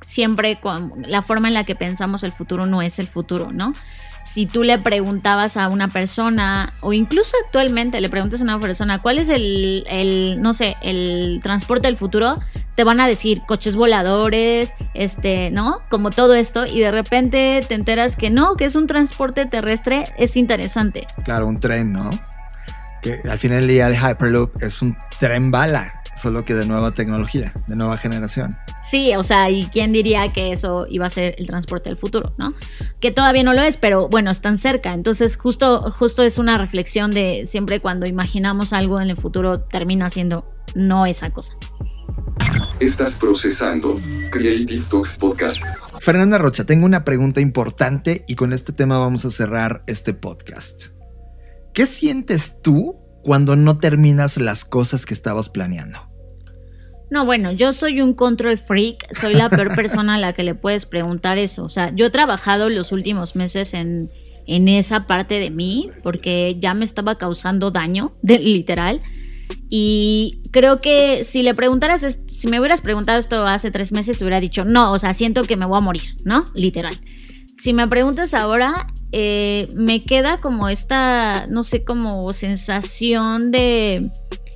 [0.00, 0.58] siempre
[1.06, 3.74] la forma en la que pensamos el futuro no es el futuro, ¿no?
[4.24, 8.98] si tú le preguntabas a una persona, o incluso actualmente le preguntas a una persona,
[8.98, 12.36] ¿cuál es el, el no sé, el transporte del futuro?
[12.74, 15.80] Te van a decir coches voladores, este, ¿no?
[15.90, 20.04] Como todo esto, y de repente te enteras que no, que es un transporte terrestre,
[20.18, 21.06] es interesante.
[21.24, 22.10] Claro, un tren, ¿no?
[23.02, 26.92] Que al final del día el Hyperloop es un tren bala solo que de nueva
[26.92, 28.56] tecnología, de nueva generación.
[28.88, 32.34] Sí, o sea, ¿y quién diría que eso iba a ser el transporte del futuro,
[32.38, 32.54] no?
[33.00, 34.92] Que todavía no lo es, pero bueno, están cerca.
[34.92, 40.08] Entonces, justo, justo es una reflexión de siempre cuando imaginamos algo en el futuro termina
[40.10, 40.44] siendo
[40.74, 41.54] no esa cosa.
[42.80, 44.00] Estás procesando
[44.30, 45.64] Creative Talks Podcast.
[46.00, 51.01] Fernanda Rocha, tengo una pregunta importante y con este tema vamos a cerrar este podcast.
[51.74, 55.98] ¿Qué sientes tú cuando no terminas las cosas que estabas planeando?
[57.10, 60.54] No, bueno, yo soy un control freak, soy la peor persona a la que le
[60.54, 61.64] puedes preguntar eso.
[61.64, 64.10] O sea, yo he trabajado los últimos meses en,
[64.46, 69.00] en esa parte de mí porque ya me estaba causando daño, de, literal.
[69.68, 74.24] Y creo que si le preguntaras, si me hubieras preguntado esto hace tres meses, te
[74.24, 76.44] hubiera dicho, no, o sea, siento que me voy a morir, ¿no?
[76.54, 76.98] Literal.
[77.56, 84.08] Si me preguntas ahora, eh, me queda como esta, no sé, como sensación de,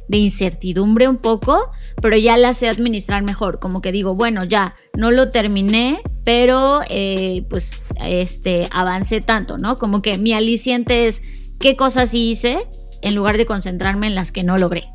[0.08, 1.58] de incertidumbre un poco,
[2.00, 3.60] pero ya la sé administrar mejor.
[3.60, 9.76] Como que digo, bueno, ya no lo terminé, pero eh, pues este avancé tanto, ¿no?
[9.76, 11.22] Como que mi aliciente es
[11.60, 12.66] qué cosas hice
[13.06, 14.90] en lugar de concentrarme en las que no logré.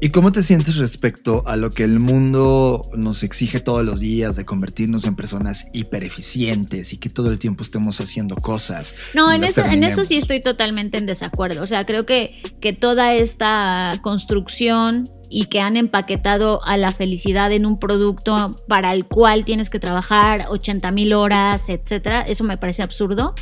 [0.00, 4.36] ¿Y cómo te sientes respecto a lo que el mundo nos exige todos los días
[4.36, 8.94] de convertirnos en personas hipereficientes y que todo el tiempo estemos haciendo cosas?
[9.14, 11.62] No, en eso, en eso sí estoy totalmente en desacuerdo.
[11.62, 17.52] O sea, creo que, que toda esta construcción y que han empaquetado a la felicidad
[17.52, 22.56] en un producto para el cual tienes que trabajar 80 mil horas, etcétera, eso me
[22.56, 23.34] parece absurdo.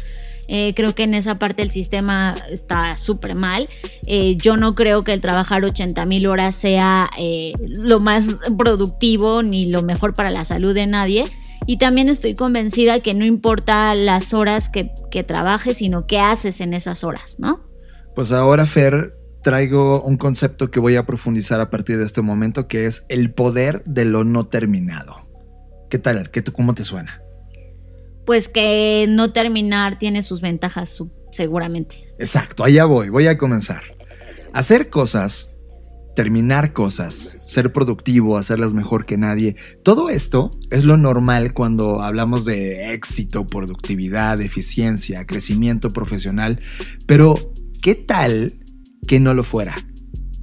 [0.49, 3.69] Eh, creo que en esa parte el sistema está súper mal.
[4.07, 9.43] Eh, yo no creo que el trabajar 80 mil horas sea eh, lo más productivo
[9.43, 11.27] ni lo mejor para la salud de nadie.
[11.67, 16.61] Y también estoy convencida que no importa las horas que, que trabajes, sino qué haces
[16.61, 17.61] en esas horas, ¿no?
[18.15, 22.69] Pues ahora, Fer, traigo un concepto que voy a profundizar a partir de este momento,
[22.69, 25.29] que es el poder de lo no terminado.
[25.91, 26.31] ¿Qué tal?
[26.31, 27.23] ¿Qué, ¿Cómo te suena?
[28.29, 31.03] Pues que no terminar tiene sus ventajas
[31.33, 32.05] seguramente.
[32.19, 33.81] Exacto, allá voy, voy a comenzar.
[34.53, 35.53] Hacer cosas,
[36.15, 42.45] terminar cosas, ser productivo, hacerlas mejor que nadie, todo esto es lo normal cuando hablamos
[42.45, 46.61] de éxito, productividad, eficiencia, crecimiento profesional,
[47.07, 48.61] pero ¿qué tal
[49.07, 49.75] que no lo fuera?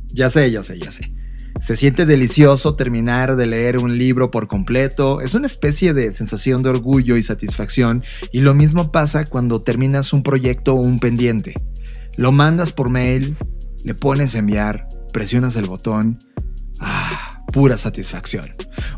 [0.07, 1.13] Ya sé, ya sé, ya sé.
[1.61, 6.61] Se siente delicioso terminar de leer un libro por completo, es una especie de sensación
[6.61, 11.53] de orgullo y satisfacción y lo mismo pasa cuando terminas un proyecto o un pendiente.
[12.17, 13.35] Lo mandas por mail,
[13.83, 16.19] le pones enviar, presionas el botón.
[16.79, 18.45] Ah, pura satisfacción.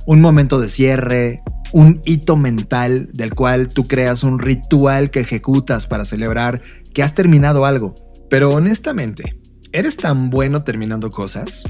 [0.06, 1.44] Un momento de cierre,
[1.74, 6.62] un hito mental del cual tú creas un ritual que ejecutas para celebrar
[6.94, 7.94] que has terminado algo.
[8.30, 9.40] Pero honestamente,
[9.72, 11.64] ¿eres tan bueno terminando cosas?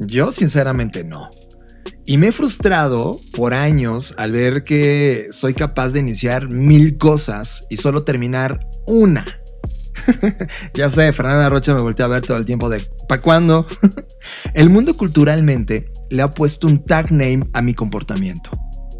[0.00, 1.28] Yo sinceramente no.
[2.06, 7.66] Y me he frustrado por años al ver que soy capaz de iniciar mil cosas
[7.70, 9.24] y solo terminar una.
[10.74, 13.66] ya sé, Fernanda Rocha me volteó a ver todo el tiempo de ¿para cuándo?
[14.54, 18.50] el mundo culturalmente le ha puesto un tag name a mi comportamiento.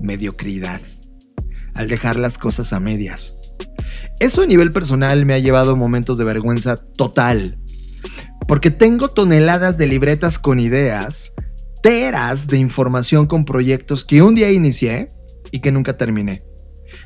[0.00, 0.80] Mediocridad.
[1.74, 3.56] Al dejar las cosas a medias.
[4.20, 7.58] Eso a nivel personal me ha llevado momentos de vergüenza total
[8.50, 11.34] porque tengo toneladas de libretas con ideas,
[11.84, 15.06] teras de información con proyectos que un día inicié
[15.52, 16.42] y que nunca terminé.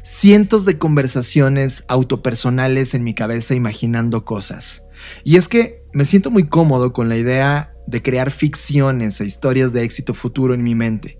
[0.03, 4.85] Cientos de conversaciones autopersonales en mi cabeza imaginando cosas.
[5.23, 9.75] Y es que me siento muy cómodo con la idea de crear ficciones e historias
[9.75, 11.19] de éxito futuro en mi mente.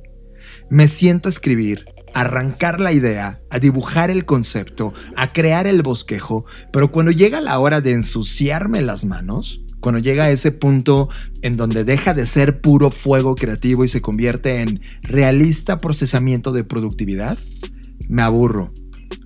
[0.71, 5.83] Me siento a escribir, a arrancar la idea, a dibujar el concepto, a crear el
[5.83, 11.11] bosquejo, pero cuando llega la hora de ensuciarme las manos, cuando llega a ese punto
[11.43, 16.65] en donde deja de ser puro fuego creativo y se convierte en realista procesamiento de
[16.65, 17.37] productividad,
[18.09, 18.73] me aburro,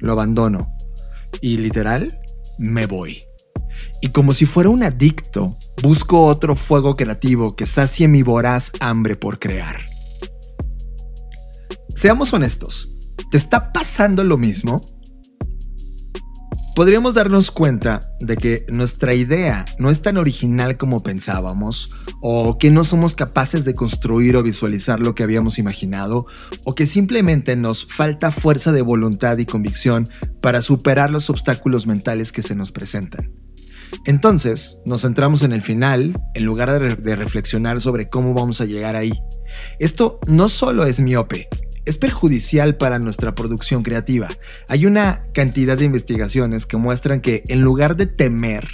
[0.01, 0.75] lo abandono
[1.41, 2.21] y literal
[2.59, 3.23] me voy.
[4.03, 9.15] Y como si fuera un adicto, busco otro fuego creativo que sacie mi voraz hambre
[9.15, 9.85] por crear.
[11.95, 14.85] Seamos honestos, ¿te está pasando lo mismo?
[16.79, 22.71] Podríamos darnos cuenta de que nuestra idea no es tan original como pensábamos, o que
[22.71, 26.27] no somos capaces de construir o visualizar lo que habíamos imaginado,
[26.65, 30.09] o que simplemente nos falta fuerza de voluntad y convicción
[30.41, 33.33] para superar los obstáculos mentales que se nos presentan.
[34.05, 38.95] Entonces, nos centramos en el final en lugar de, reflexionar sobre cómo vamos a llegar
[38.95, 39.15] ahí.
[39.81, 41.49] Esto no solo es miope,
[41.89, 44.29] es perjudicial para nuestra producción creativa.
[44.69, 48.69] Hay una cantidad de investigaciones que muestran que en lugar de temer,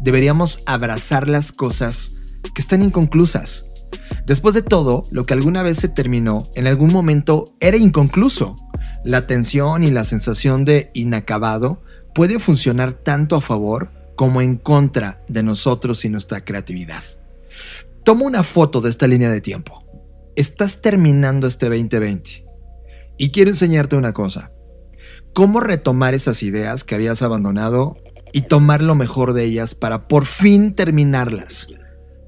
[0.00, 2.12] deberíamos abrazar las cosas
[2.54, 3.88] que están inconclusas.
[4.26, 8.54] Después de todo, lo que alguna vez se terminó, en algún momento era inconcluso.
[9.04, 11.82] La tensión y la sensación de inacabado
[12.14, 17.02] puede funcionar tanto a favor como en contra de nosotros y nuestra creatividad.
[18.04, 19.84] Toma una foto de esta línea de tiempo.
[20.36, 22.51] Estás terminando este 2020
[23.18, 24.52] y quiero enseñarte una cosa.
[25.34, 27.96] Cómo retomar esas ideas que habías abandonado
[28.32, 31.66] y tomar lo mejor de ellas para por fin terminarlas.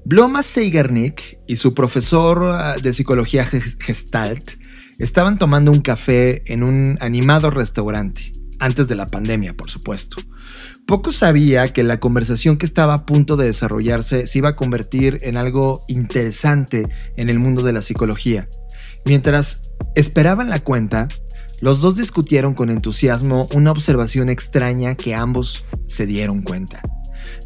[0.05, 3.45] Bloma Seigernick y su profesor ah, de psicología
[3.79, 4.51] gestalt
[4.99, 10.17] estaban tomando un café en un animado restaurante, antes de la pandemia, por supuesto.
[10.85, 15.17] Poco sabía que la conversación que estaba a punto de desarrollarse se iba a convertir
[15.21, 16.85] en algo interesante
[17.17, 18.47] en el mundo de la psicología.
[19.05, 21.07] Mientras esperaban la cuenta,
[21.61, 26.81] los dos discutieron con entusiasmo una observación extraña que ambos se dieron cuenta.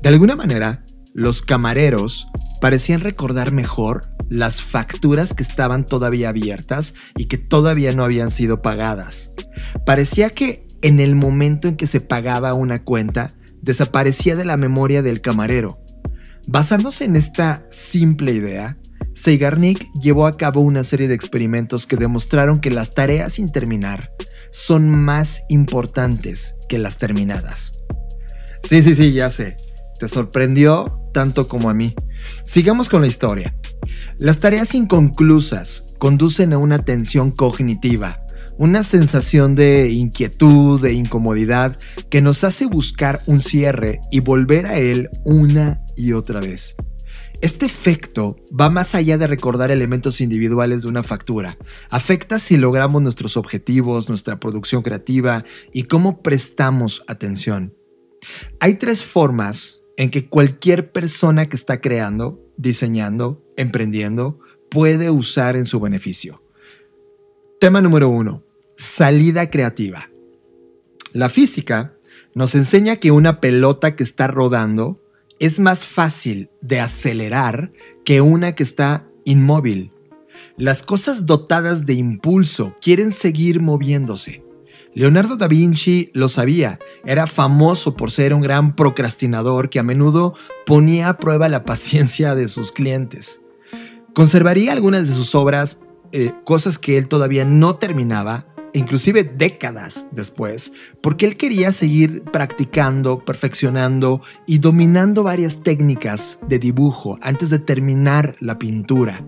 [0.01, 0.83] De alguna manera,
[1.13, 2.27] los camareros
[2.61, 8.61] parecían recordar mejor las facturas que estaban todavía abiertas y que todavía no habían sido
[8.61, 9.31] pagadas.
[9.85, 13.31] Parecía que en el momento en que se pagaba una cuenta,
[13.61, 15.83] desaparecía de la memoria del camarero.
[16.47, 18.77] Basándose en esta simple idea,
[19.19, 24.13] Seigarnik llevó a cabo una serie de experimentos que demostraron que las tareas sin terminar
[24.49, 27.81] son más importantes que las terminadas.
[28.63, 29.57] Sí, sí, sí, ya sé.
[29.99, 31.95] Te sorprendió tanto como a mí.
[32.45, 33.53] Sigamos con la historia.
[34.19, 38.25] Las tareas inconclusas conducen a una tensión cognitiva,
[38.57, 41.77] una sensación de inquietud, de incomodidad,
[42.09, 46.77] que nos hace buscar un cierre y volver a él una y otra vez.
[47.41, 51.57] Este efecto va más allá de recordar elementos individuales de una factura.
[51.89, 57.73] Afecta si logramos nuestros objetivos, nuestra producción creativa y cómo prestamos atención.
[58.59, 65.63] Hay tres formas en que cualquier persona que está creando, diseñando, emprendiendo, puede usar en
[65.63, 66.43] su beneficio.
[67.61, 68.43] Tema número uno.
[68.75, 70.09] Salida creativa.
[71.13, 71.95] La física
[72.35, 75.01] nos enseña que una pelota que está rodando
[75.39, 77.71] es más fácil de acelerar
[78.05, 79.93] que una que está inmóvil.
[80.57, 84.43] Las cosas dotadas de impulso quieren seguir moviéndose.
[84.93, 90.33] Leonardo da Vinci lo sabía, era famoso por ser un gran procrastinador que a menudo
[90.65, 93.41] ponía a prueba la paciencia de sus clientes.
[94.13, 95.79] Conservaría algunas de sus obras,
[96.11, 103.23] eh, cosas que él todavía no terminaba, inclusive décadas después, porque él quería seguir practicando,
[103.23, 109.23] perfeccionando y dominando varias técnicas de dibujo antes de terminar la pintura.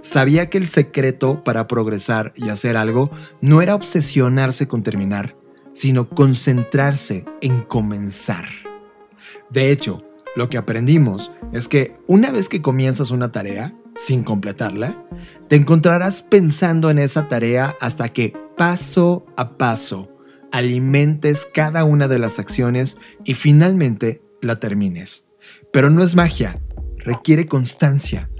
[0.00, 5.36] Sabía que el secreto para progresar y hacer algo no era obsesionarse con terminar,
[5.72, 8.44] sino concentrarse en comenzar.
[9.50, 10.04] De hecho,
[10.36, 15.04] lo que aprendimos es que una vez que comienzas una tarea, sin completarla,
[15.48, 20.08] te encontrarás pensando en esa tarea hasta que paso a paso
[20.52, 25.26] alimentes cada una de las acciones y finalmente la termines.
[25.72, 26.62] Pero no es magia,
[26.98, 28.30] requiere constancia.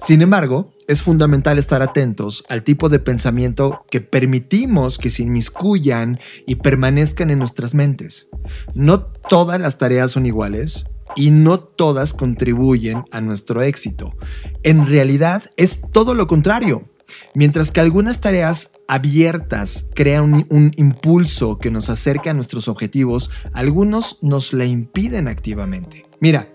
[0.00, 6.18] Sin embargo, es fundamental estar atentos al tipo de pensamiento que permitimos que se inmiscuyan
[6.46, 8.28] y permanezcan en nuestras mentes.
[8.74, 10.86] No todas las tareas son iguales,
[11.18, 14.16] y no todas contribuyen a nuestro éxito.
[14.62, 16.88] En realidad es todo lo contrario.
[17.34, 24.18] Mientras que algunas tareas abiertas crean un, impulso que nos acerca a nuestros objetivos, algunos
[24.22, 26.06] nos la impiden activamente.
[26.20, 26.52] Mira,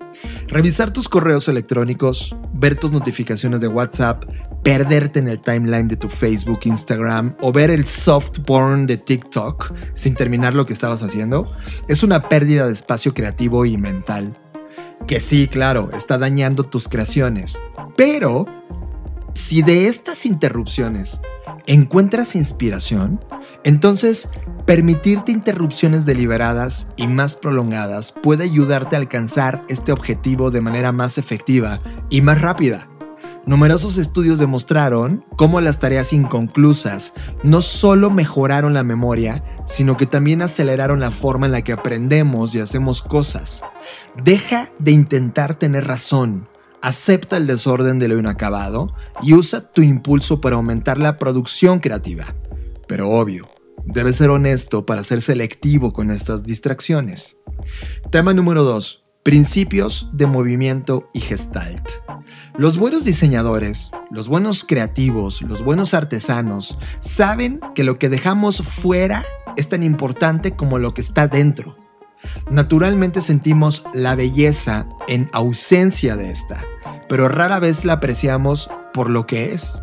[0.47, 4.23] revisar tus correos electrónicos, ver tus notificaciones de WhatsApp,
[4.63, 9.73] perderte en el timeline de tu Facebook, Instagram o ver el soft porn de TikTok
[9.93, 11.51] sin terminar lo que estabas haciendo,
[11.89, 14.39] es una pérdida de espacio creativo y mental
[15.07, 17.59] que sí, claro, está dañando tus creaciones.
[17.95, 18.45] Pero,
[19.33, 21.19] si de estas interrupciones
[21.65, 23.23] encuentras inspiración,
[23.63, 24.29] entonces
[24.65, 31.17] permitirte interrupciones deliberadas y más prolongadas puede ayudarte a alcanzar este objetivo de manera más
[31.17, 32.89] efectiva y más rápida.
[33.45, 37.13] Numerosos estudios demostraron cómo las tareas inconclusas
[37.43, 42.55] no solo mejoraron la memoria, sino que también aceleraron la forma en la que aprendemos
[42.55, 43.61] y hacemos cosas.
[44.23, 46.47] Deja de intentar tener razón,
[46.81, 52.35] acepta el desorden de lo inacabado y usa tu impulso para aumentar la producción creativa.
[52.87, 53.49] Pero obvio,
[53.85, 57.37] debes ser honesto para ser selectivo con estas distracciones.
[58.09, 59.02] Tema número 2.
[59.23, 61.89] Principios de movimiento y gestalt.
[62.57, 69.23] Los buenos diseñadores, los buenos creativos, los buenos artesanos saben que lo que dejamos fuera
[69.55, 71.77] es tan importante como lo que está dentro.
[72.51, 76.61] Naturalmente sentimos la belleza en ausencia de esta,
[77.07, 79.81] pero rara vez la apreciamos por lo que es.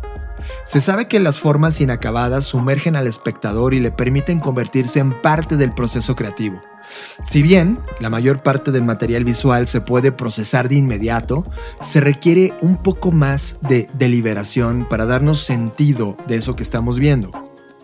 [0.65, 5.57] Se sabe que las formas inacabadas sumergen al espectador y le permiten convertirse en parte
[5.57, 6.61] del proceso creativo.
[7.23, 11.45] Si bien la mayor parte del material visual se puede procesar de inmediato,
[11.81, 17.31] se requiere un poco más de deliberación para darnos sentido de eso que estamos viendo.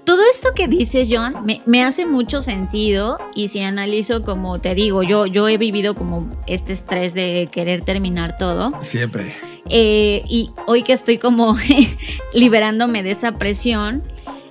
[0.08, 1.36] Todo esto que dices, John,
[1.66, 6.30] me, hace mucho sentido y si analizo como te digo, yo, yo he vivido como
[6.48, 8.72] este estrés de querer terminar todo.
[8.80, 9.34] Siempre.
[9.70, 11.58] Eh, y hoy que estoy como
[12.34, 14.02] liberándome de esa presión,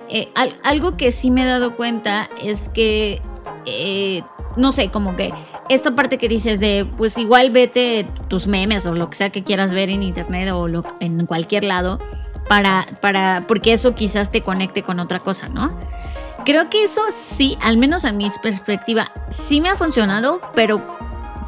[0.09, 0.27] eh,
[0.63, 3.19] algo que sí me he dado cuenta es que
[3.65, 4.21] eh,
[4.57, 5.33] no sé, como que
[5.69, 9.43] esta parte que dices de, pues igual vete tus memes o lo que sea que
[9.43, 10.67] quieras ver en internet o
[10.99, 11.99] en cualquier lado,
[12.47, 15.77] para, para, porque eso quizás te conecte con otra cosa, ¿no?
[16.45, 20.81] Creo que eso sí, al menos en mi perspectiva, sí me ha funcionado, pero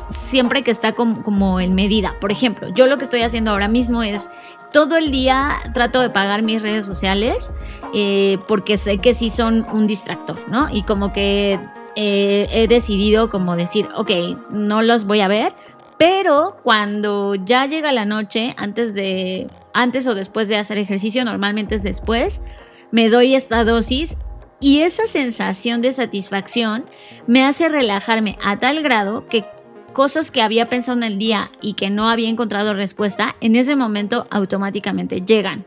[0.10, 2.16] siempre que está como, en medida.
[2.20, 4.30] Por ejemplo, yo lo que estoy haciendo ahora mismo es
[4.72, 7.52] todo el día trato de pagar mis redes sociales
[7.94, 10.68] eh, porque sé que sí son un distractor, ¿no?
[10.72, 11.60] Y como que
[12.02, 14.10] eh, he decidido como decir, ok,
[14.52, 15.54] no los voy a ver,
[15.98, 21.76] pero cuando ya llega la noche, antes de, antes o después de hacer ejercicio, normalmente
[21.76, 22.40] es después,
[22.94, 24.16] me doy esta dosis
[24.62, 26.86] y esa sensación de satisfacción
[27.28, 29.44] me hace relajarme a tal grado que
[29.92, 33.76] cosas que había pensado en el día y que no había encontrado respuesta, en ese
[33.76, 35.66] momento automáticamente llegan.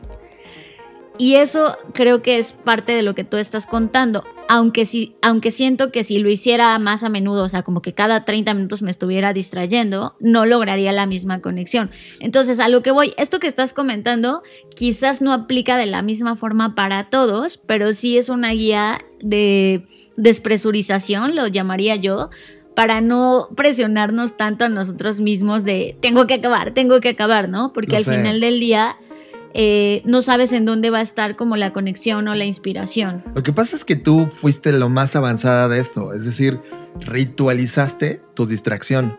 [1.17, 4.23] Y eso creo que es parte de lo que tú estás contando.
[4.49, 7.93] Aunque, si, aunque siento que si lo hiciera más a menudo, o sea, como que
[7.93, 11.91] cada 30 minutos me estuviera distrayendo, no lograría la misma conexión.
[12.19, 14.41] Entonces, a lo que voy, esto que estás comentando
[14.75, 19.85] quizás no aplica de la misma forma para todos, pero sí es una guía de
[20.17, 22.29] despresurización, lo llamaría yo,
[22.75, 27.71] para no presionarnos tanto a nosotros mismos de tengo que acabar, tengo que acabar, ¿no?
[27.71, 28.97] Porque al final del día
[29.53, 33.23] eh, no sabes en dónde va a estar como la conexión o la inspiración.
[33.35, 36.59] Lo que pasa es que tú fuiste lo más avanzada de esto, es decir,
[36.99, 39.17] ritualizaste tu distracción.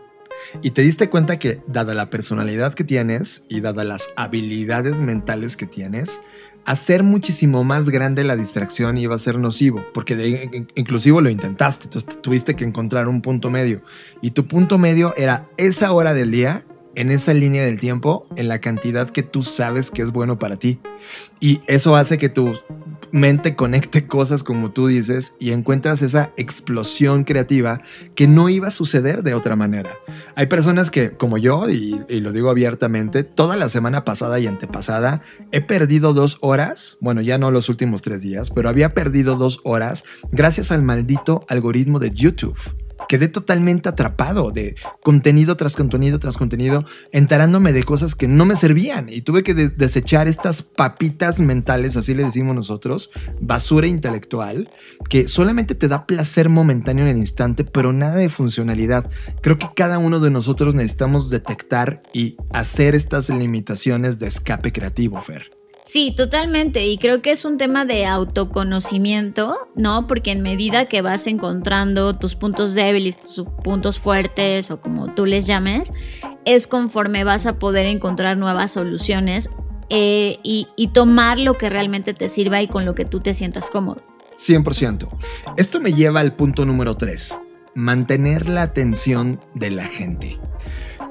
[0.61, 5.57] Y te diste cuenta que, dada la personalidad que tienes y dada las habilidades mentales
[5.57, 6.21] que tienes,
[6.65, 11.85] hacer muchísimo más grande la distracción iba a ser nocivo, porque de, inclusive lo intentaste,
[11.85, 13.81] entonces tuviste que encontrar un punto medio.
[14.21, 16.65] Y tu punto medio era esa hora del día
[16.95, 20.57] en esa línea del tiempo en la cantidad que tú sabes que es bueno para
[20.57, 20.79] ti.
[21.39, 22.53] Y eso hace que tu
[23.11, 27.79] mente conecte cosas como tú dices y encuentras esa explosión creativa
[28.13, 29.91] que no iba a suceder de otra manera.
[30.35, 35.21] Hay personas que, como yo, y, lo digo abiertamente, toda la semana pasada y antepasada
[35.51, 39.59] he perdido dos horas, bueno, ya no los últimos tres días, pero había perdido dos
[39.63, 46.37] horas gracias al maldito algoritmo de YouTube quedé totalmente atrapado de contenido tras contenido tras
[46.37, 51.97] contenido, enterándome de cosas que no me servían y tuve que desechar estas papitas mentales,
[51.97, 53.09] así le decimos nosotros,
[53.41, 54.69] basura intelectual,
[55.09, 59.09] que solamente te da placer momentáneo en el instante, pero nada de funcionalidad.
[59.41, 65.21] Creo que cada uno de nosotros necesitamos detectar y hacer estas limitaciones de escape creativo,
[65.21, 65.54] Fer.
[65.85, 66.87] Sí, totalmente.
[66.87, 70.07] Y creo que es un tema de autoconocimiento, ¿no?
[70.07, 75.27] Porque en medida que vas encontrando tus puntos débiles, tus puntos fuertes o como tú
[75.27, 75.91] les llames,
[76.43, 79.51] es conforme vas a poder encontrar nuevas soluciones
[79.91, 83.35] eh, y, y tomar lo que realmente te sirva y con lo que tú te
[83.35, 84.01] sientas cómodo.
[84.35, 85.07] 100%.
[85.55, 87.37] Esto me lleva al punto número 3.
[87.75, 90.39] Mantener la atención de la gente.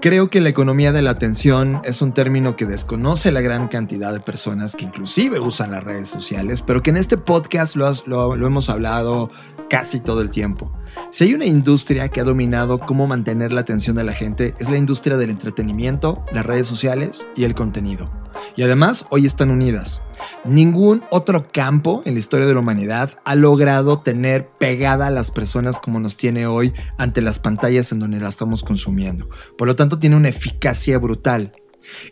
[0.00, 4.12] Creo que la economía de la atención es un término que desconoce la gran cantidad
[4.12, 8.46] de personas que inclusive usan las redes sociales, pero que en este podcast lo, lo,
[8.46, 9.30] hemos hablado
[9.70, 10.70] casi todo el tiempo.
[11.10, 14.70] Si hay una industria que ha dominado cómo mantener la atención de la gente, es
[14.70, 18.23] la industria del entretenimiento, las redes sociales y el contenido.
[18.56, 20.00] Y además, hoy están unidas.
[20.44, 25.30] Ningún otro campo en la historia de la humanidad ha logrado tener pegada a las
[25.30, 29.28] personas como nos tiene hoy ante las pantallas en donde la estamos consumiendo.
[29.58, 31.52] Por lo tanto, tiene una eficacia brutal.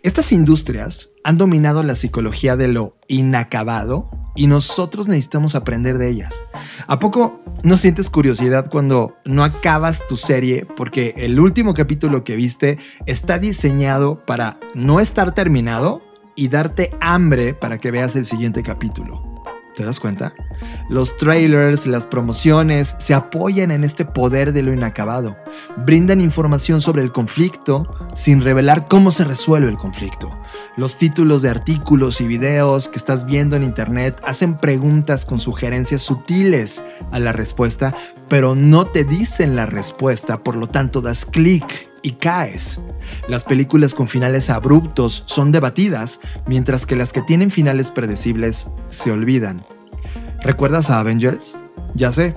[0.02, 6.40] Estas industrias han dominado la psicología de lo inacabado y nosotros necesitamos aprender de ellas.
[6.86, 12.36] ¿A poco no sientes curiosidad cuando no acabas tu serie porque el último capítulo que
[12.36, 16.03] viste está diseñado para no estar terminado
[16.34, 19.33] y darte hambre para que veas el siguiente capítulo?
[19.75, 20.34] ¿Te das cuenta?
[20.91, 25.37] Los trailers, las promociones se apoyan en este poder de lo inacabado.
[25.79, 30.38] Brindan información sobre el conflicto sin revelar cómo se resuelve el conflicto.
[30.76, 36.03] Los títulos de artículos y videos que estás viendo en internet hacen preguntas con sugerencias
[36.03, 37.95] sutiles a la respuesta,
[38.29, 42.80] pero no te dicen la respuesta, por lo tanto das clic y caes.
[43.29, 49.11] Las películas con finales abruptos son debatidas, mientras que las que tienen finales predecibles se
[49.11, 49.64] olvidan.
[50.42, 51.57] ¿Recuerdas a Avengers?
[51.95, 52.34] Ya sé.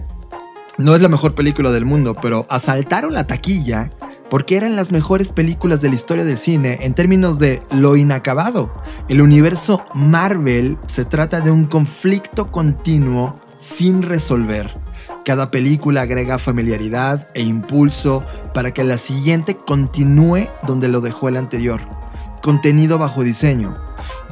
[0.78, 3.90] No es la mejor película del mundo, pero asaltaron la taquilla
[4.30, 8.72] porque eran las mejores películas de la historia del cine en términos de lo inacabado.
[9.08, 14.85] El universo Marvel se trata de un conflicto continuo sin resolver
[15.26, 18.24] cada película agrega familiaridad e impulso
[18.54, 21.82] para que la siguiente continúe donde lo dejó el anterior.
[22.44, 23.76] Contenido bajo diseño.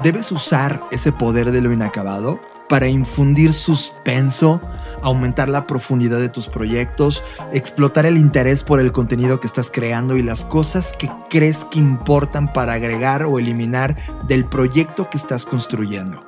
[0.03, 2.39] Debes usar ese poder de lo inacabado
[2.69, 4.61] para infundir suspenso,
[5.01, 10.15] aumentar la profundidad de tus proyectos, explotar el interés por el contenido que estás creando
[10.15, 13.97] y las cosas que crees que importan para agregar o eliminar
[14.27, 16.23] del proyecto que estás construyendo.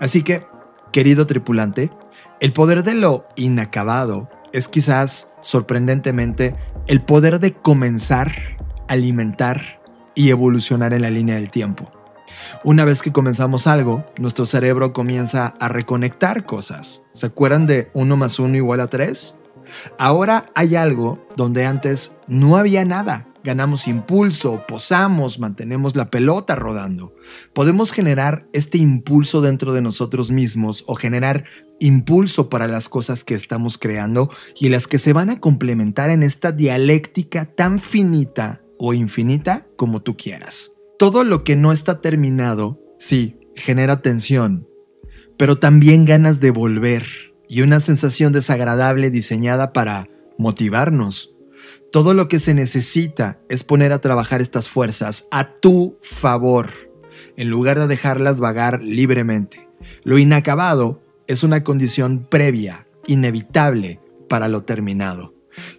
[0.00, 0.46] Así que,
[0.90, 1.90] querido tripulante,
[2.42, 6.56] el poder de lo inacabado es quizás, sorprendentemente,
[6.88, 8.32] el poder de comenzar,
[8.88, 9.80] alimentar
[10.16, 11.92] y evolucionar en la línea del tiempo.
[12.64, 17.04] Una vez que comenzamos algo, nuestro cerebro comienza a reconectar cosas.
[17.12, 19.36] ¿Se acuerdan de 1 más 1 igual a 3?
[19.96, 27.14] Ahora hay algo donde antes no había nada ganamos impulso, posamos, mantenemos la pelota rodando.
[27.52, 31.44] Podemos generar este impulso dentro de nosotros mismos o generar
[31.80, 36.22] impulso para las cosas que estamos creando y las que se van a complementar en
[36.22, 40.70] esta dialéctica tan finita o infinita como tú quieras.
[40.98, 44.68] Todo lo que no está terminado, sí, genera tensión,
[45.36, 47.04] pero también ganas de volver
[47.48, 50.06] y una sensación desagradable diseñada para
[50.38, 51.31] motivarnos
[51.92, 56.70] todo lo que se necesita es poner a trabajar estas fuerzas a tu favor,
[57.36, 59.68] en lugar de dejarlas vagar libremente.
[60.02, 65.34] Lo inacabado es una condición previa, inevitable para lo terminado.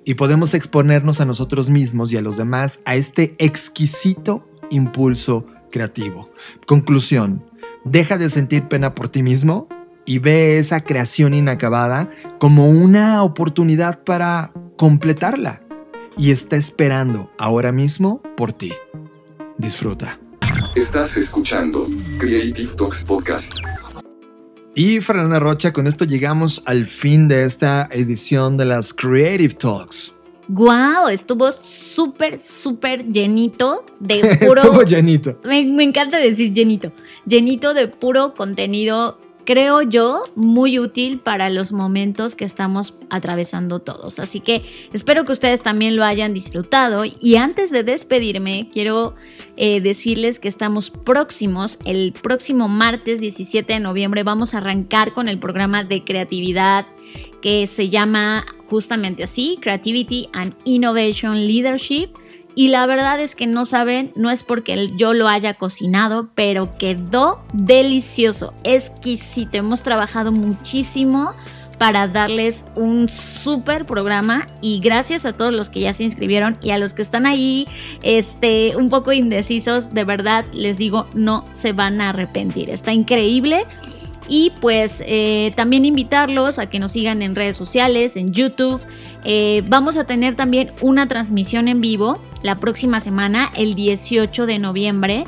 [0.05, 6.29] Y podemos exponernos a nosotros mismos y a los demás a este exquisito impulso creativo.
[6.67, 7.43] Conclusión,
[7.85, 9.67] deja de sentir pena por ti mismo
[10.05, 12.07] y ve esa creación inacabada
[12.37, 15.62] como una oportunidad para completarla
[16.17, 18.71] y está esperando ahora mismo por ti.
[19.57, 20.19] Disfruta.
[20.75, 21.87] Estás escuchando
[22.19, 23.53] Creative Talks Podcast.
[24.75, 30.15] Y Fernanda Rocha, con esto llegamos al fin de esta edición de las Creative Talks.
[30.47, 31.07] ¡Guau!
[31.09, 34.61] estuvo súper, súper llenito de puro.
[34.61, 35.39] estuvo llenito.
[35.45, 36.91] Me, me encanta decir llenito.
[37.25, 44.19] Llenito de puro contenido creo yo, muy útil para los momentos que estamos atravesando todos.
[44.19, 44.63] Así que
[44.93, 47.03] espero que ustedes también lo hayan disfrutado.
[47.05, 49.15] Y antes de despedirme, quiero
[49.57, 51.79] eh, decirles que estamos próximos.
[51.85, 56.85] El próximo martes 17 de noviembre vamos a arrancar con el programa de creatividad
[57.41, 62.09] que se llama justamente así, Creativity and Innovation Leadership.
[62.55, 66.77] Y la verdad es que no saben, no es porque yo lo haya cocinado, pero
[66.77, 69.57] quedó delicioso, exquisito.
[69.57, 71.33] Hemos trabajado muchísimo
[71.77, 76.69] para darles un súper programa y gracias a todos los que ya se inscribieron y
[76.69, 77.67] a los que están ahí
[78.03, 82.69] este, un poco indecisos, de verdad les digo, no se van a arrepentir.
[82.69, 83.65] Está increíble.
[84.27, 88.81] Y pues eh, también invitarlos a que nos sigan en redes sociales, en YouTube.
[89.23, 94.59] Eh, vamos a tener también una transmisión en vivo la próxima semana, el 18 de
[94.59, 95.25] noviembre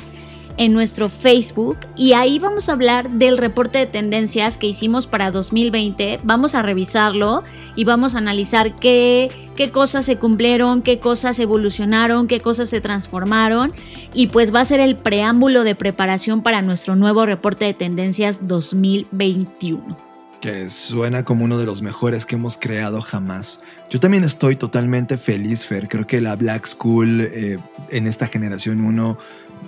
[0.56, 5.30] en nuestro Facebook y ahí vamos a hablar del reporte de tendencias que hicimos para
[5.30, 6.20] 2020.
[6.24, 7.42] Vamos a revisarlo
[7.74, 12.80] y vamos a analizar qué, qué cosas se cumplieron, qué cosas evolucionaron, qué cosas se
[12.80, 13.72] transformaron
[14.14, 18.46] y pues va a ser el preámbulo de preparación para nuestro nuevo reporte de tendencias
[18.46, 20.06] 2021
[20.40, 23.60] que suena como uno de los mejores que hemos creado jamás.
[23.90, 25.88] Yo también estoy totalmente feliz, Fer.
[25.88, 27.58] Creo que la Black School eh,
[27.90, 29.18] en esta generación 1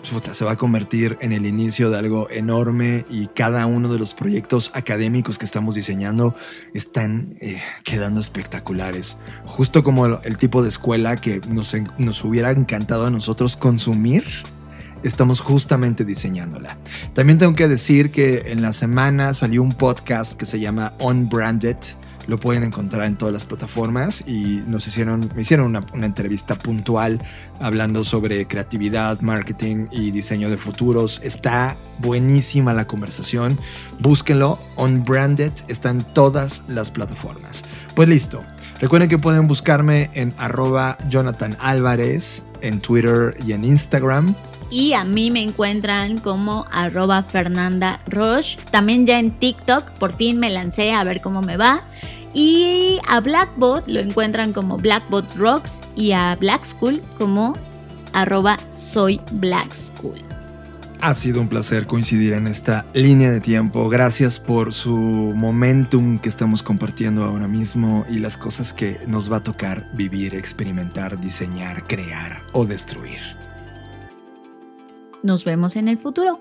[0.03, 4.15] se va a convertir en el inicio de algo enorme y cada uno de los
[4.15, 6.35] proyectos académicos que estamos diseñando
[6.75, 9.19] están eh, quedando espectaculares.
[9.45, 14.25] Justo como el, tipo de escuela que nos, nos hubiera encantado a nosotros consumir
[15.03, 16.77] estamos justamente diseñándola.
[17.15, 21.77] También tengo que decir que en la semana salió un podcast que se llama Unbranded
[22.29, 27.21] lo pueden encontrar en todas las plataformas y nos hicieron, me hicieron una, entrevista puntual
[27.59, 31.21] hablando sobre creatividad, marketing y diseño de futuros.
[31.25, 33.59] Está buenísima la conversación.
[33.99, 34.61] Búsquenlo.
[34.77, 37.65] Unbranded está en todas las plataformas.
[37.97, 38.45] Pues listo.
[38.79, 44.35] Recuerden que pueden buscarme en arroba Jonathan Álvarez en Twitter y en Instagram.
[44.71, 48.59] Y a mí me encuentran como arroba Fernanda Roche.
[48.71, 51.83] También ya en TikTok, por fin me lancé a ver cómo me va.
[52.35, 57.57] Y a Blackbot lo encuentran como Blackbot Rocks y a Black School como
[58.13, 60.19] arroba soy Black School.
[61.01, 63.89] Ha sido un placer coincidir en esta línea de tiempo.
[63.89, 69.37] Gracias por su momentum que estamos compartiendo ahora mismo y las cosas que nos va
[69.37, 73.21] a tocar vivir, experimentar, diseñar, crear o destruir.
[75.23, 76.41] Nos vemos en el futuro.